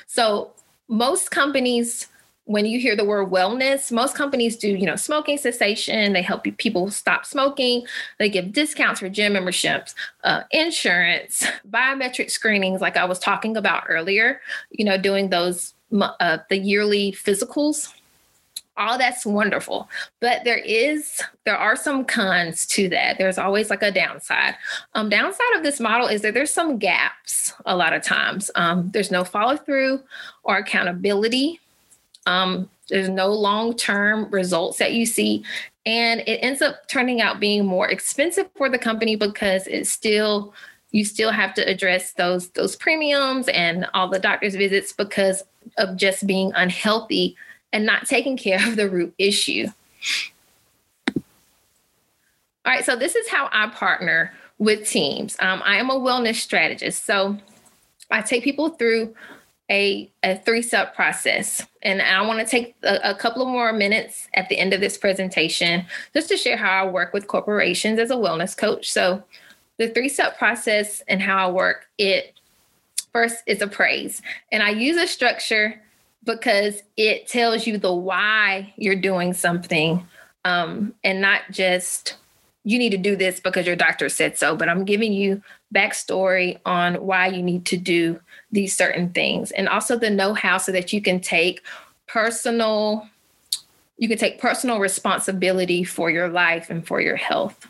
So, 0.08 0.52
most 0.88 1.32
companies 1.32 2.08
when 2.46 2.66
you 2.66 2.80
hear 2.80 2.96
the 2.96 3.06
word 3.06 3.32
wellness, 3.32 3.92
most 3.92 4.16
companies 4.16 4.56
do, 4.56 4.70
you 4.70 4.86
know, 4.86 4.96
smoking 4.96 5.38
cessation. 5.38 6.14
They 6.14 6.22
help 6.22 6.44
people 6.58 6.92
stop 6.92 7.26
smoking. 7.26 7.86
They 8.20 8.30
give 8.30 8.54
discounts 8.54 9.00
for 9.00 9.10
gym 9.10 9.34
memberships, 9.34 9.96
uh, 10.24 10.44
insurance, 10.52 11.46
biometric 11.70 12.30
screenings, 12.30 12.82
like 12.82 12.98
I 12.98 13.06
was 13.06 13.20
talking 13.20 13.58
about 13.58 13.86
earlier. 13.90 14.42
You 14.70 14.86
know, 14.86 14.98
doing 14.98 15.30
those 15.30 15.74
uh, 16.00 16.38
the 16.50 16.58
yearly 16.58 17.12
physicals. 17.12 17.92
All 18.78 18.98
that's 18.98 19.26
wonderful, 19.26 19.88
but 20.20 20.44
there 20.44 20.58
is 20.58 21.22
there 21.46 21.56
are 21.56 21.78
some 21.78 22.04
cons 22.04 22.66
to 22.68 22.90
that. 22.90 23.18
There's 23.18 23.38
always 23.38 23.70
like 23.70 23.82
a 23.82 23.90
downside. 23.90 24.56
Um, 24.94 25.08
downside 25.08 25.56
of 25.56 25.64
this 25.64 25.80
model 25.80 26.08
is 26.08 26.24
that 26.24 26.34
there's 26.34 26.52
some 26.52 26.78
gaps 26.78 27.54
a 27.66 27.78
lot 27.78 27.94
of 27.94 28.04
times. 28.04 28.52
Um, 28.56 28.92
there's 28.92 29.12
no 29.12 29.24
follow 29.24 29.56
through 29.56 30.04
or 30.44 30.58
accountability 30.58 31.62
um, 32.26 32.70
there's 32.90 33.10
no 33.10 33.28
long 33.28 33.76
term 33.76 34.30
results 34.32 34.78
that 34.78 34.94
you 34.94 35.06
see. 35.06 35.44
And 35.86 36.22
it 36.22 36.40
ends 36.42 36.62
up 36.62 36.88
turning 36.88 37.22
out 37.22 37.40
being 37.40 37.66
more 37.66 37.88
expensive 37.88 38.50
for 38.56 38.70
the 38.70 38.80
company 38.80 39.16
because 39.16 39.68
it's 39.68 39.90
still, 39.90 40.54
you 40.92 41.06
still 41.06 41.32
have 41.32 41.54
to 41.56 41.70
address 41.70 42.14
those 42.14 42.50
those 42.50 42.76
premiums 42.76 43.48
and 43.50 43.86
all 43.94 44.08
the 44.08 44.20
doctor's 44.20 44.56
visits 44.56 44.94
because 44.94 45.44
of 45.78 45.98
just 45.98 46.26
being 46.26 46.52
unhealthy 46.56 47.36
and 47.72 47.86
not 47.86 48.08
taking 48.08 48.38
care 48.38 48.66
of 48.68 48.76
the 48.78 48.90
root 48.90 49.14
issue. 49.18 49.68
All 51.16 52.74
right, 52.74 52.84
so 52.84 52.96
this 52.96 53.16
is 53.16 53.28
how 53.28 53.50
I 53.52 53.68
partner 53.68 54.34
with 54.58 54.88
teams. 54.88 55.36
Um, 55.40 55.62
I 55.64 55.76
am 55.76 55.92
a 55.92 56.00
wellness 56.00 56.36
strategist. 56.36 57.06
So 57.06 57.38
I 58.10 58.22
take 58.22 58.44
people 58.44 58.70
through 58.70 59.14
a, 59.69 60.12
a 60.23 60.38
three 60.38 60.62
step 60.62 60.95
process. 60.95 61.65
And 61.82 62.01
I 62.01 62.21
want 62.25 62.39
to 62.39 62.45
take 62.45 62.75
a, 62.84 63.12
a, 63.12 63.15
couple 63.15 63.41
of 63.41 63.47
more 63.47 63.73
minutes 63.73 64.28
at 64.36 64.47
the 64.49 64.58
end 64.58 64.73
of 64.73 64.80
this 64.82 64.97
presentation 64.97 65.86
just 66.13 66.30
to 66.30 66.38
share 66.38 66.58
how 66.58 66.86
I 66.86 66.89
work 66.89 67.13
with 67.13 67.28
corporations 67.28 67.99
as 67.99 68.12
a 68.12 68.15
wellness 68.15 68.56
coach. 68.56 68.91
So, 68.91 69.23
the 69.78 69.89
three 69.89 70.08
step 70.08 70.38
process 70.38 71.01
and 71.08 71.21
how 71.21 71.49
I 71.49 71.51
work, 71.51 71.88
it 71.97 72.39
first 73.12 73.43
is 73.45 73.62
appraise. 73.62 74.21
And 74.51 74.63
I 74.63 74.69
use 74.69 74.97
a 74.97 75.08
structure 75.08 75.82
because 76.23 76.82
it 76.97 77.28
tells 77.28 77.67
you 77.67 77.78
the 77.78 77.93
why 77.93 78.73
you're 78.78 78.95
doing 78.95 79.34
something 79.34 80.08
um, 80.45 80.93
and 81.04 81.21
not 81.21 81.41
just 81.51 82.17
you 82.63 82.80
need 82.80 82.89
to 82.89 82.97
do 82.97 83.15
this 83.15 83.39
because 83.39 83.67
your 83.67 83.75
doctor 83.75 84.10
said 84.10 84.38
so, 84.38 84.56
but 84.56 84.67
I'm 84.67 84.86
giving 84.86 85.13
you 85.13 85.41
backstory 85.73 86.60
on 86.65 86.95
why 86.95 87.28
you 87.28 87.43
need 87.43 87.65
to 87.67 87.78
do 87.78 88.19
these 88.56 88.76
certain 88.76 89.10
things 89.12 89.52
and 89.52 89.70
also 89.70 89.98
the 89.98 90.10
know-how 90.10 90.58
so 90.58 90.72
that 90.72 90.91
you 90.91 91.02
can 91.02 91.20
take 91.20 91.62
personal 92.08 93.08
you 93.98 94.10
can 94.10 94.18
take 94.18 94.39
personal 94.39 94.80
responsibility 94.80 95.84
for 95.84 96.10
your 96.10 96.28
life 96.28 96.70
and 96.70 96.86
for 96.86 97.00
your 97.00 97.15
health. 97.15 97.65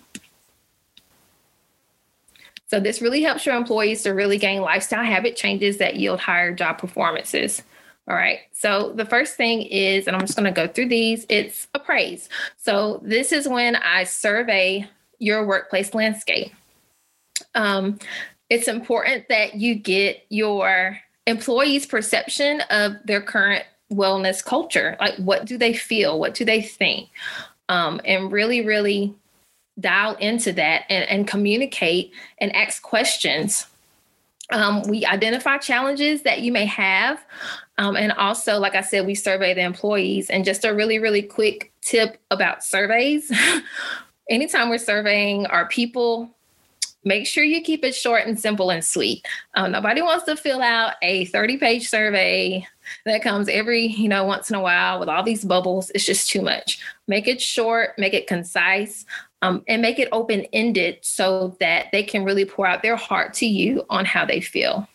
So 2.67 2.79
this 2.79 2.99
really 2.99 3.21
helps 3.21 3.45
your 3.45 3.55
employees 3.55 4.01
to 4.03 4.09
really 4.11 4.39
gain 4.39 4.61
lifestyle 4.61 5.03
habit 5.03 5.35
changes 5.35 5.77
that 5.77 5.97
yield 5.97 6.19
higher 6.19 6.51
job 6.51 6.79
performances. 6.79 7.61
All 8.07 8.15
right. 8.15 8.39
So 8.51 8.91
the 8.93 9.05
first 9.05 9.35
thing 9.35 9.61
is, 9.63 10.07
and 10.07 10.15
I'm 10.15 10.21
just 10.21 10.35
going 10.35 10.51
to 10.51 10.51
go 10.51 10.67
through 10.67 10.89
these, 10.89 11.25
it's 11.29 11.67
appraise. 11.75 12.27
So 12.57 13.01
this 13.03 13.31
is 13.31 13.47
when 13.47 13.75
I 13.75 14.03
survey 14.03 14.87
your 15.19 15.45
workplace 15.45 15.93
landscape. 15.93 16.51
Um, 17.53 17.99
it's 18.49 18.67
important 18.67 19.27
that 19.29 19.55
you 19.55 19.75
get 19.75 20.25
your 20.29 20.99
employees' 21.27 21.85
perception 21.85 22.61
of 22.69 22.93
their 23.05 23.21
current 23.21 23.65
wellness 23.91 24.43
culture. 24.43 24.95
Like, 24.99 25.15
what 25.17 25.45
do 25.45 25.57
they 25.57 25.73
feel? 25.73 26.19
What 26.19 26.33
do 26.33 26.45
they 26.45 26.61
think? 26.61 27.09
Um, 27.69 27.99
and 28.05 28.31
really, 28.31 28.65
really 28.65 29.13
dial 29.79 30.15
into 30.15 30.53
that 30.53 30.83
and, 30.89 31.09
and 31.09 31.27
communicate 31.27 32.11
and 32.39 32.55
ask 32.55 32.81
questions. 32.81 33.67
Um, 34.51 34.83
we 34.83 35.05
identify 35.05 35.57
challenges 35.57 36.21
that 36.21 36.41
you 36.41 36.51
may 36.51 36.65
have. 36.65 37.23
Um, 37.77 37.97
and 37.97 38.11
also, 38.13 38.59
like 38.59 38.75
I 38.75 38.81
said, 38.81 39.05
we 39.05 39.15
survey 39.15 39.53
the 39.53 39.61
employees. 39.61 40.29
And 40.29 40.45
just 40.45 40.63
a 40.63 40.73
really, 40.73 40.99
really 40.99 41.23
quick 41.23 41.73
tip 41.81 42.19
about 42.29 42.63
surveys 42.63 43.31
anytime 44.29 44.69
we're 44.69 44.77
surveying 44.77 45.45
our 45.47 45.67
people, 45.67 46.34
make 47.05 47.27
sure 47.27 47.43
you 47.43 47.61
keep 47.61 47.85
it 47.85 47.95
short 47.95 48.25
and 48.25 48.37
simple 48.37 48.71
and 48.71 48.83
sweet. 48.83 49.25
Um, 49.53 49.71
nobody 49.71 50.01
wants 50.01 50.25
to 50.25 50.35
fill 50.35 50.61
out 50.61 50.95
a 51.01 51.25
30 51.25 51.57
page 51.57 51.87
survey 51.87 52.67
that 53.05 53.21
comes 53.23 53.47
every, 53.47 53.85
you 53.87 54.09
know, 54.09 54.25
once 54.25 54.49
in 54.49 54.55
a 54.55 54.61
while 54.61 54.99
with 54.99 55.07
all 55.07 55.23
these 55.23 55.45
bubbles. 55.45 55.91
It's 55.91 56.05
just 56.05 56.29
too 56.29 56.41
much. 56.41 56.79
Make 57.07 57.27
it 57.27 57.41
short, 57.41 57.97
make 57.97 58.13
it 58.13 58.27
concise, 58.27 59.05
um, 59.41 59.63
and 59.67 59.81
make 59.81 59.99
it 59.99 60.09
open 60.11 60.45
ended 60.51 60.99
so 61.01 61.55
that 61.59 61.87
they 61.91 62.03
can 62.03 62.23
really 62.23 62.45
pour 62.45 62.67
out 62.67 62.81
their 62.81 62.95
heart 62.95 63.33
to 63.35 63.45
you 63.45 63.85
on 63.89 64.05
how 64.05 64.25
they 64.25 64.41
feel. 64.41 64.87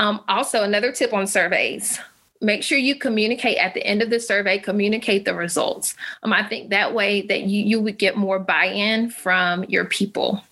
Um, 0.00 0.20
also, 0.28 0.64
another 0.64 0.92
tip 0.92 1.12
on 1.12 1.26
surveys 1.26 1.98
make 2.40 2.64
sure 2.64 2.76
you 2.76 2.96
communicate 2.96 3.56
at 3.56 3.72
the 3.72 3.86
end 3.86 4.02
of 4.02 4.10
the 4.10 4.18
survey 4.18 4.58
communicate 4.58 5.24
the 5.24 5.32
results 5.32 5.94
um, 6.24 6.32
i 6.32 6.42
think 6.42 6.70
that 6.70 6.92
way 6.92 7.22
that 7.22 7.42
you, 7.42 7.64
you 7.64 7.80
would 7.80 7.98
get 7.98 8.16
more 8.16 8.40
buy-in 8.40 9.08
from 9.08 9.62
your 9.64 9.84
people 9.84 10.42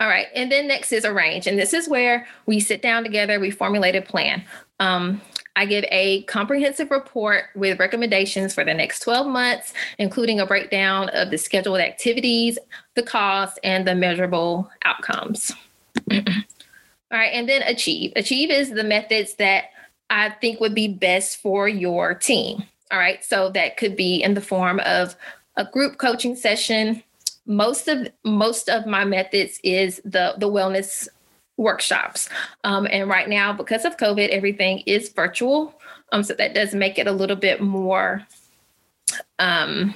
all 0.00 0.08
right 0.08 0.26
and 0.34 0.50
then 0.50 0.66
next 0.66 0.92
is 0.92 1.04
arrange 1.04 1.46
and 1.46 1.58
this 1.58 1.72
is 1.72 1.88
where 1.88 2.26
we 2.46 2.58
sit 2.58 2.82
down 2.82 3.04
together 3.04 3.38
we 3.38 3.50
formulate 3.50 3.94
a 3.94 4.02
plan 4.02 4.42
um, 4.80 5.20
I 5.56 5.66
give 5.66 5.84
a 5.90 6.22
comprehensive 6.22 6.90
report 6.90 7.46
with 7.54 7.78
recommendations 7.78 8.54
for 8.54 8.64
the 8.64 8.72
next 8.72 9.00
12 9.00 9.26
months, 9.26 9.74
including 9.98 10.40
a 10.40 10.46
breakdown 10.46 11.10
of 11.10 11.30
the 11.30 11.36
scheduled 11.36 11.80
activities, 11.80 12.58
the 12.94 13.02
costs, 13.02 13.58
and 13.62 13.86
the 13.86 13.94
measurable 13.94 14.70
outcomes. 14.84 15.52
All 16.10 16.20
right, 17.10 17.32
and 17.34 17.48
then 17.48 17.62
achieve. 17.62 18.12
Achieve 18.16 18.50
is 18.50 18.70
the 18.70 18.84
methods 18.84 19.34
that 19.34 19.64
I 20.08 20.30
think 20.30 20.60
would 20.60 20.74
be 20.74 20.88
best 20.88 21.42
for 21.42 21.68
your 21.68 22.14
team. 22.14 22.62
All 22.90 22.98
right, 22.98 23.22
so 23.24 23.50
that 23.50 23.76
could 23.76 23.96
be 23.96 24.22
in 24.22 24.34
the 24.34 24.40
form 24.40 24.80
of 24.80 25.16
a 25.56 25.64
group 25.64 25.98
coaching 25.98 26.36
session. 26.36 27.02
Most 27.50 27.88
of 27.88 28.08
most 28.24 28.68
of 28.68 28.86
my 28.86 29.04
methods 29.04 29.60
is 29.64 30.00
the 30.04 30.34
the 30.38 30.48
wellness 30.48 31.08
workshops. 31.56 32.28
Um, 32.64 32.86
and 32.90 33.08
right 33.08 33.28
now, 33.28 33.52
because 33.52 33.84
of 33.84 33.96
COVID, 33.96 34.28
everything 34.30 34.78
is 34.86 35.10
virtual. 35.10 35.74
Um, 36.12 36.22
so 36.22 36.34
that 36.34 36.54
does 36.54 36.74
make 36.74 36.98
it 36.98 37.06
a 37.06 37.12
little 37.12 37.36
bit 37.36 37.60
more, 37.60 38.26
um, 39.38 39.94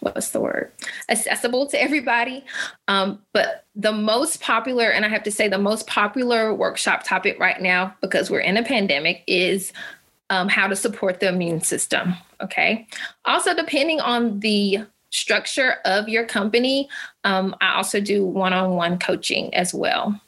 what's 0.00 0.30
the 0.30 0.40
word, 0.40 0.72
accessible 1.08 1.66
to 1.68 1.80
everybody. 1.80 2.44
Um, 2.88 3.20
but 3.32 3.66
the 3.76 3.92
most 3.92 4.40
popular, 4.40 4.90
and 4.90 5.04
I 5.04 5.08
have 5.08 5.22
to 5.22 5.30
say, 5.30 5.48
the 5.48 5.58
most 5.58 5.86
popular 5.86 6.52
workshop 6.52 7.04
topic 7.04 7.38
right 7.38 7.60
now, 7.60 7.94
because 8.00 8.30
we're 8.30 8.40
in 8.40 8.56
a 8.56 8.64
pandemic, 8.64 9.22
is 9.26 9.72
um, 10.28 10.48
how 10.48 10.66
to 10.66 10.76
support 10.76 11.20
the 11.20 11.28
immune 11.28 11.60
system. 11.60 12.14
Okay. 12.42 12.86
Also, 13.24 13.54
depending 13.54 14.00
on 14.00 14.40
the 14.40 14.80
structure 15.10 15.76
of 15.84 16.08
your 16.08 16.24
company, 16.24 16.88
um, 17.24 17.54
I 17.60 17.74
also 17.76 18.00
do 18.00 18.24
one 18.24 18.52
on 18.52 18.70
one 18.70 18.98
coaching 18.98 19.54
as 19.54 19.74
well. 19.74 20.20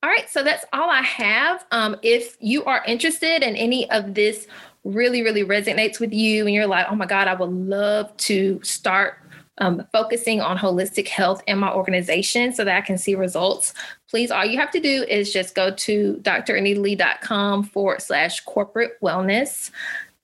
All 0.00 0.08
right, 0.08 0.30
so 0.30 0.44
that's 0.44 0.64
all 0.72 0.88
I 0.88 1.02
have. 1.02 1.66
Um, 1.72 1.96
if 2.02 2.36
you 2.40 2.64
are 2.64 2.84
interested 2.86 3.42
in 3.42 3.56
any 3.56 3.90
of 3.90 4.14
this, 4.14 4.46
really, 4.84 5.22
really 5.22 5.44
resonates 5.44 5.98
with 5.98 6.12
you, 6.12 6.46
and 6.46 6.54
you're 6.54 6.68
like, 6.68 6.86
oh 6.88 6.94
my 6.94 7.06
God, 7.06 7.26
I 7.26 7.34
would 7.34 7.50
love 7.50 8.16
to 8.18 8.60
start 8.62 9.18
um, 9.58 9.84
focusing 9.92 10.40
on 10.40 10.56
holistic 10.56 11.08
health 11.08 11.42
in 11.46 11.58
my 11.58 11.72
organization 11.72 12.52
so 12.52 12.64
that 12.64 12.76
I 12.76 12.80
can 12.80 12.96
see 12.96 13.14
results, 13.14 13.74
please, 14.08 14.30
all 14.30 14.44
you 14.44 14.58
have 14.58 14.70
to 14.70 14.80
do 14.80 15.04
is 15.08 15.32
just 15.32 15.54
go 15.54 15.72
to 15.72 16.14
dranitalee.com 16.22 17.64
forward 17.64 18.00
slash 18.00 18.40
corporate 18.40 19.00
wellness 19.02 19.70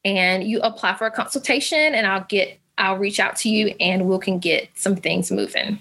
and 0.04 0.44
you 0.44 0.60
apply 0.60 0.94
for 0.94 1.06
a 1.06 1.10
consultation, 1.10 1.94
and 1.94 2.06
I'll 2.06 2.24
get, 2.28 2.58
I'll 2.78 2.96
reach 2.96 3.20
out 3.20 3.36
to 3.36 3.48
you 3.48 3.74
and 3.80 4.06
we 4.06 4.18
can 4.18 4.38
get 4.38 4.68
some 4.74 4.96
things 4.96 5.30
moving 5.30 5.80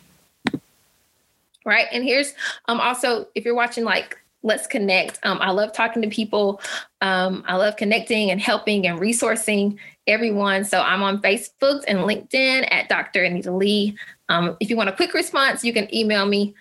right? 1.66 1.88
And 1.94 2.04
here's 2.04 2.34
um 2.68 2.82
also 2.82 3.26
if 3.36 3.46
you're 3.46 3.56
watching 3.56 3.86
like 3.86 4.18
let's 4.44 4.68
connect. 4.68 5.20
Um, 5.24 5.40
I 5.42 5.52
love 5.52 5.74
talking 5.74 6.02
to 6.02 6.10
people. 6.10 6.62
Um, 7.02 7.44
I 7.48 7.56
love 7.56 7.78
connecting 7.78 8.30
and 8.30 8.40
helping 8.40 8.86
and 8.86 9.00
resourcing 9.00 9.78
everyone. 10.06 10.66
So 10.66 10.82
I'm 10.82 11.02
on 11.02 11.22
Facebook 11.22 11.84
and 11.88 12.00
LinkedIn 12.00 12.68
at 12.70 12.90
Dr. 12.90 13.24
Anita 13.24 13.52
Lee. 13.52 13.98
Um, 14.30 14.58
if 14.60 14.70
you 14.70 14.76
want 14.76 14.90
a 14.90 14.94
quick 14.94 15.14
response, 15.14 15.64
you 15.64 15.74
can 15.74 15.94
email 15.96 16.26
me. 16.26 16.54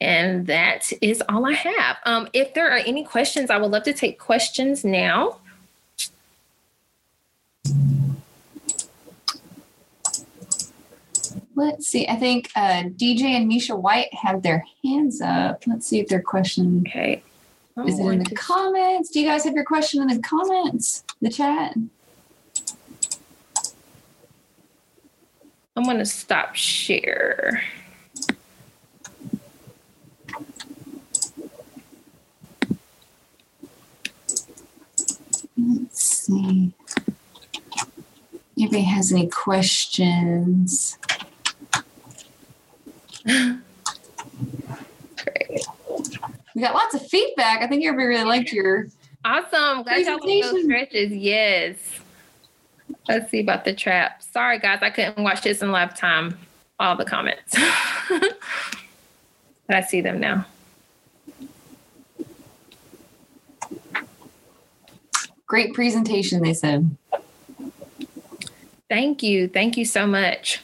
And 0.00 0.46
that 0.46 0.92
is 1.02 1.22
all 1.28 1.46
I 1.46 1.52
have. 1.54 1.96
Um, 2.04 2.28
if 2.32 2.54
there 2.54 2.70
are 2.70 2.78
any 2.78 3.02
questions, 3.02 3.50
I 3.50 3.56
would 3.56 3.70
love 3.70 3.82
to 3.84 3.92
take 3.92 4.18
questions 4.18 4.84
now. 4.84 5.40
Let's 11.56 11.86
see. 11.86 12.06
I 12.06 12.16
think 12.16 12.50
uh, 12.54 12.84
DJ 12.84 13.22
and 13.22 13.48
Misha 13.48 13.74
White 13.74 14.12
have 14.12 14.42
their 14.42 14.62
hands 14.84 15.22
up. 15.22 15.62
Let's 15.66 15.86
see 15.86 15.98
if 16.00 16.08
their 16.08 16.20
question 16.20 16.84
okay. 16.86 17.22
is 17.86 17.98
it 17.98 18.04
in 18.04 18.18
the 18.18 18.34
comments. 18.34 19.10
Do 19.10 19.20
you 19.20 19.26
guys 19.26 19.44
have 19.44 19.54
your 19.54 19.64
question 19.64 20.02
in 20.02 20.08
the 20.08 20.22
comments, 20.22 21.02
the 21.22 21.30
chat? 21.30 21.74
I'm 25.74 25.84
going 25.84 25.98
to 25.98 26.04
stop 26.04 26.54
share. 26.54 27.62
Let's 35.56 36.02
see. 36.02 36.72
Anybody 38.58 38.82
has 38.82 39.12
any 39.12 39.28
questions? 39.28 40.98
Great. 43.24 43.60
We 46.54 46.62
got 46.62 46.74
lots 46.74 46.94
of 46.94 47.06
feedback. 47.06 47.60
I 47.60 47.66
think 47.66 47.84
everybody 47.84 48.06
really 48.06 48.24
liked 48.24 48.52
your 48.52 48.86
awesome. 49.24 49.82
Glad 49.82 50.06
y'all 50.06 50.18
those 50.18 50.64
stretches. 50.64 51.12
Yes. 51.12 51.76
Let's 53.08 53.30
see 53.30 53.40
about 53.40 53.64
the 53.64 53.74
trap. 53.74 54.22
Sorry, 54.22 54.58
guys, 54.58 54.78
I 54.80 54.90
couldn't 54.90 55.22
watch 55.22 55.42
this 55.42 55.60
in 55.60 55.70
live 55.70 55.96
time. 55.96 56.38
All 56.78 56.96
the 56.96 57.06
comments, 57.06 57.56
but 58.10 58.36
I 59.70 59.80
see 59.80 60.02
them 60.02 60.20
now. 60.20 60.44
Great 65.46 65.72
presentation, 65.72 66.42
they 66.42 66.52
said. 66.52 66.94
Thank 68.88 69.22
you. 69.22 69.48
Thank 69.48 69.76
you 69.76 69.84
so 69.84 70.06
much. 70.06 70.60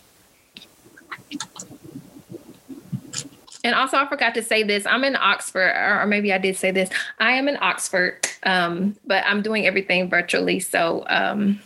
And 3.65 3.75
also, 3.77 3.97
I 3.97 4.09
forgot 4.09 4.35
to 4.35 4.43
say 4.43 4.65
this. 4.65 4.87
I'm 4.87 5.05
in 5.05 5.15
Oxford, 5.15 5.73
or 5.77 6.07
maybe 6.07 6.33
I 6.33 6.39
did 6.39 6.57
say 6.57 6.73
this. 6.73 6.91
I 7.21 7.33
am 7.33 7.49
in 7.49 7.57
Oxford, 7.61 8.27
um, 8.43 8.97
but 9.07 9.25
I'm 9.25 9.41
doing 9.41 9.67
everything 9.67 10.09
virtually. 10.09 10.59
So, 10.59 11.05
um, 11.09 11.61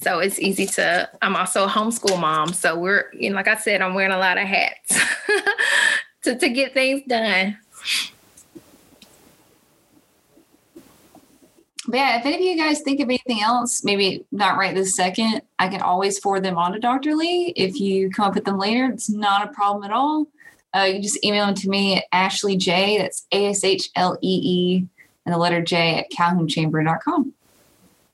so 0.00 0.20
it's 0.20 0.38
easy 0.38 0.66
to. 0.66 1.08
I'm 1.22 1.34
also 1.34 1.64
a 1.64 1.68
homeschool 1.68 2.20
mom, 2.20 2.52
so 2.52 2.78
we're, 2.78 3.06
you 3.14 3.30
know, 3.30 3.36
like 3.36 3.48
I 3.48 3.56
said, 3.56 3.82
I'm 3.82 3.94
wearing 3.94 4.12
a 4.12 4.18
lot 4.18 4.38
of 4.38 4.46
hats 4.46 4.96
to 6.22 6.38
to 6.38 6.48
get 6.48 6.72
things 6.72 7.02
done. 7.08 7.58
But 11.86 11.96
yeah, 11.96 12.18
if 12.18 12.26
any 12.26 12.36
of 12.36 12.40
you 12.42 12.56
guys 12.56 12.80
think 12.80 13.00
of 13.00 13.08
anything 13.08 13.42
else, 13.42 13.84
maybe 13.84 14.24
not 14.32 14.56
right 14.56 14.74
this 14.74 14.96
second, 14.96 15.42
I 15.58 15.68
can 15.68 15.82
always 15.82 16.18
forward 16.18 16.42
them 16.42 16.56
on 16.56 16.72
to 16.72 16.78
Dr. 16.78 17.14
Lee. 17.14 17.52
If 17.56 17.78
you 17.78 18.10
come 18.10 18.26
up 18.26 18.34
with 18.34 18.44
them 18.44 18.58
later, 18.58 18.86
it's 18.86 19.10
not 19.10 19.48
a 19.48 19.52
problem 19.52 19.84
at 19.84 19.90
all 19.90 20.26
uh, 20.74 20.82
you 20.82 21.00
just 21.00 21.24
email 21.24 21.46
them 21.46 21.54
to 21.54 21.68
me 21.68 21.96
at 21.96 22.04
Ashlee 22.12 22.58
J. 22.58 22.98
That's 22.98 23.26
A 23.32 23.46
S 23.46 23.62
H 23.64 23.90
L 23.94 24.18
E 24.20 24.40
E 24.42 24.86
and 25.24 25.32
the 25.32 25.38
letter 25.38 25.62
J 25.62 26.00
at 26.00 26.10
calhounchamber.com. 26.10 27.32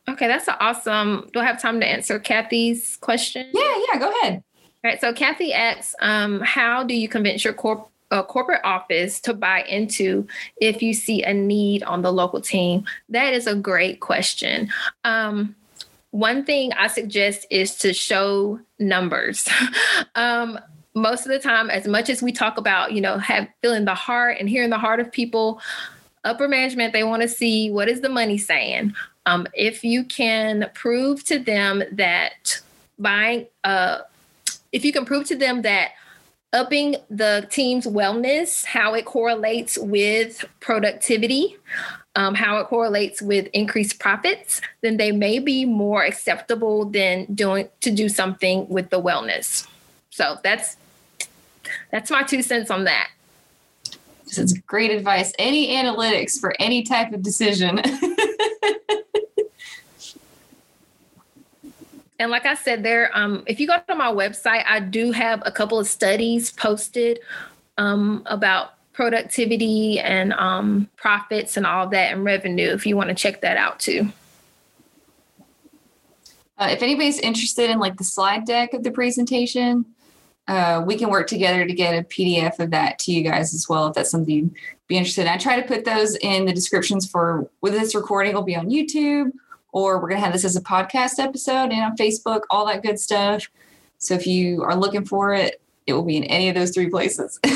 Okay, 0.08 0.26
that's 0.26 0.48
awesome. 0.48 1.30
Do 1.32 1.40
I 1.40 1.44
have 1.44 1.60
time 1.60 1.80
to 1.80 1.86
answer 1.86 2.18
Kathy's 2.18 2.96
question? 2.96 3.48
Yeah, 3.52 3.82
yeah, 3.92 3.98
go 3.98 4.12
ahead. 4.20 4.42
All 4.82 4.90
right, 4.90 5.00
so 5.00 5.12
Kathy 5.12 5.52
asks, 5.52 5.94
um, 6.00 6.40
how 6.40 6.82
do 6.82 6.94
you 6.94 7.08
convince 7.08 7.44
your 7.44 7.52
corp- 7.52 7.89
uh, 8.10 8.22
corporate 8.22 8.60
office 8.64 9.20
to 9.20 9.34
buy 9.34 9.62
into 9.62 10.26
if 10.60 10.82
you 10.82 10.94
see 10.94 11.22
a 11.22 11.32
need 11.32 11.82
on 11.84 12.02
the 12.02 12.12
local 12.12 12.40
team? 12.40 12.84
That 13.08 13.32
is 13.34 13.46
a 13.46 13.54
great 13.54 14.00
question. 14.00 14.70
Um, 15.04 15.54
one 16.10 16.44
thing 16.44 16.72
I 16.72 16.88
suggest 16.88 17.46
is 17.50 17.76
to 17.76 17.92
show 17.92 18.60
numbers. 18.78 19.48
um, 20.14 20.58
most 20.94 21.24
of 21.24 21.28
the 21.28 21.38
time, 21.38 21.70
as 21.70 21.86
much 21.86 22.10
as 22.10 22.22
we 22.22 22.32
talk 22.32 22.58
about, 22.58 22.92
you 22.92 23.00
know, 23.00 23.18
have 23.18 23.48
feeling 23.62 23.84
the 23.84 23.94
heart 23.94 24.38
and 24.40 24.48
hearing 24.48 24.70
the 24.70 24.78
heart 24.78 24.98
of 24.98 25.12
people, 25.12 25.60
upper 26.24 26.48
management, 26.48 26.92
they 26.92 27.04
want 27.04 27.22
to 27.22 27.28
see 27.28 27.70
what 27.70 27.88
is 27.88 28.00
the 28.00 28.08
money 28.08 28.36
saying. 28.36 28.92
Um, 29.26 29.46
if 29.54 29.84
you 29.84 30.04
can 30.04 30.68
prove 30.74 31.24
to 31.24 31.38
them 31.38 31.84
that 31.92 32.60
buying, 32.98 33.46
uh, 33.62 34.00
if 34.72 34.84
you 34.84 34.92
can 34.92 35.04
prove 35.04 35.26
to 35.28 35.36
them 35.36 35.62
that 35.62 35.92
upping 36.52 36.96
the 37.08 37.46
team's 37.50 37.86
wellness, 37.86 38.64
how 38.64 38.94
it 38.94 39.04
correlates 39.04 39.78
with 39.78 40.44
productivity, 40.60 41.56
um, 42.16 42.34
how 42.34 42.58
it 42.58 42.66
correlates 42.66 43.22
with 43.22 43.46
increased 43.52 43.98
profits, 44.00 44.60
then 44.80 44.96
they 44.96 45.12
may 45.12 45.38
be 45.38 45.64
more 45.64 46.04
acceptable 46.04 46.84
than 46.84 47.26
doing 47.34 47.68
to 47.80 47.90
do 47.90 48.08
something 48.08 48.68
with 48.68 48.90
the 48.90 49.00
wellness. 49.00 49.66
So 50.10 50.38
that's 50.42 50.76
that's 51.92 52.10
my 52.10 52.24
two 52.24 52.42
cents 52.42 52.70
on 52.70 52.84
that. 52.84 53.10
This 54.24 54.38
is 54.38 54.52
great 54.66 54.90
advice. 54.90 55.32
Any 55.38 55.74
analytics 55.74 56.38
for 56.38 56.54
any 56.58 56.82
type 56.82 57.12
of 57.12 57.22
decision. 57.22 57.80
and 62.20 62.30
like 62.30 62.44
I 62.44 62.54
said, 62.54 62.82
there, 62.82 63.10
um, 63.16 63.42
if 63.46 63.58
you 63.58 63.66
go 63.66 63.76
to 63.88 63.94
my 63.94 64.12
website, 64.12 64.62
I 64.66 64.78
do 64.78 65.10
have 65.10 65.42
a 65.46 65.50
couple 65.50 65.78
of 65.78 65.86
studies 65.86 66.52
posted 66.52 67.18
um, 67.78 68.22
about 68.26 68.74
productivity 68.92 69.98
and 69.98 70.34
um, 70.34 70.90
profits 70.96 71.56
and 71.56 71.64
all 71.64 71.88
that 71.88 72.12
and 72.12 72.22
revenue 72.22 72.68
if 72.68 72.84
you 72.84 72.94
want 72.94 73.08
to 73.08 73.14
check 73.14 73.40
that 73.40 73.56
out 73.56 73.80
too. 73.80 74.12
Uh, 76.58 76.68
if 76.70 76.82
anybody's 76.82 77.18
interested 77.18 77.70
in 77.70 77.78
like 77.78 77.96
the 77.96 78.04
slide 78.04 78.44
deck 78.44 78.74
of 78.74 78.82
the 78.82 78.90
presentation, 78.90 79.86
uh, 80.46 80.82
we 80.86 80.96
can 80.96 81.08
work 81.08 81.26
together 81.26 81.66
to 81.66 81.72
get 81.72 81.94
a 81.94 82.02
PDF 82.02 82.58
of 82.58 82.70
that 82.70 82.98
to 82.98 83.12
you 83.12 83.22
guys 83.22 83.54
as 83.54 83.66
well 83.66 83.86
if 83.86 83.94
that's 83.94 84.10
something 84.10 84.34
you'd 84.34 84.54
be 84.88 84.98
interested 84.98 85.22
in. 85.22 85.28
I 85.28 85.38
try 85.38 85.58
to 85.58 85.66
put 85.66 85.86
those 85.86 86.16
in 86.16 86.44
the 86.44 86.52
descriptions 86.52 87.08
for 87.08 87.48
with 87.62 87.72
this 87.72 87.94
recording 87.94 88.34
will 88.34 88.42
be 88.42 88.56
on 88.56 88.68
YouTube 88.68 89.32
or 89.72 90.00
we're 90.00 90.08
gonna 90.08 90.20
have 90.20 90.32
this 90.32 90.44
as 90.44 90.56
a 90.56 90.60
podcast 90.60 91.18
episode 91.18 91.70
and 91.72 91.82
on 91.82 91.96
Facebook, 91.96 92.42
all 92.50 92.66
that 92.66 92.82
good 92.82 92.98
stuff. 92.98 93.48
So 93.98 94.14
if 94.14 94.26
you 94.26 94.62
are 94.62 94.74
looking 94.74 95.04
for 95.04 95.34
it, 95.34 95.60
it 95.86 95.92
will 95.92 96.04
be 96.04 96.16
in 96.16 96.24
any 96.24 96.48
of 96.48 96.54
those 96.54 96.70
three 96.70 96.88
places. 96.88 97.38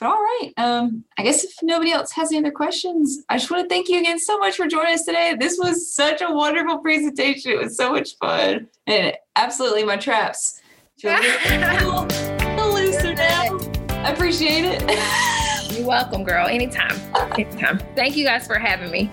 but 0.00 0.06
all 0.06 0.12
right. 0.12 0.52
Um, 0.56 1.04
I 1.18 1.22
guess 1.22 1.44
if 1.44 1.54
nobody 1.62 1.92
else 1.92 2.12
has 2.12 2.30
any 2.30 2.38
other 2.38 2.50
questions, 2.52 3.22
I 3.28 3.36
just 3.36 3.50
want 3.50 3.64
to 3.64 3.68
thank 3.68 3.88
you 3.88 3.98
again 3.98 4.18
so 4.18 4.38
much 4.38 4.56
for 4.56 4.66
joining 4.66 4.94
us 4.94 5.04
today. 5.04 5.34
This 5.38 5.58
was 5.58 5.92
such 5.92 6.22
a 6.22 6.30
wonderful 6.30 6.78
presentation. 6.78 7.52
It 7.52 7.58
was 7.58 7.76
so 7.76 7.92
much 7.92 8.16
fun. 8.18 8.68
And 8.86 9.14
absolutely 9.36 9.84
my 9.84 9.96
traps 9.96 10.60
feel 10.98 11.12
a 11.12 11.74
little, 11.74 12.04
little 12.04 12.74
looser 12.74 13.14
now. 13.14 13.58
I 13.88 14.12
appreciate 14.12 14.64
it. 14.64 15.36
You're 15.72 15.86
welcome, 15.86 16.24
girl. 16.24 16.46
Anytime. 16.46 16.96
Anytime. 17.32 17.78
Thank 17.94 18.16
you 18.16 18.24
guys 18.24 18.46
for 18.46 18.58
having 18.58 18.90
me. 18.90 19.10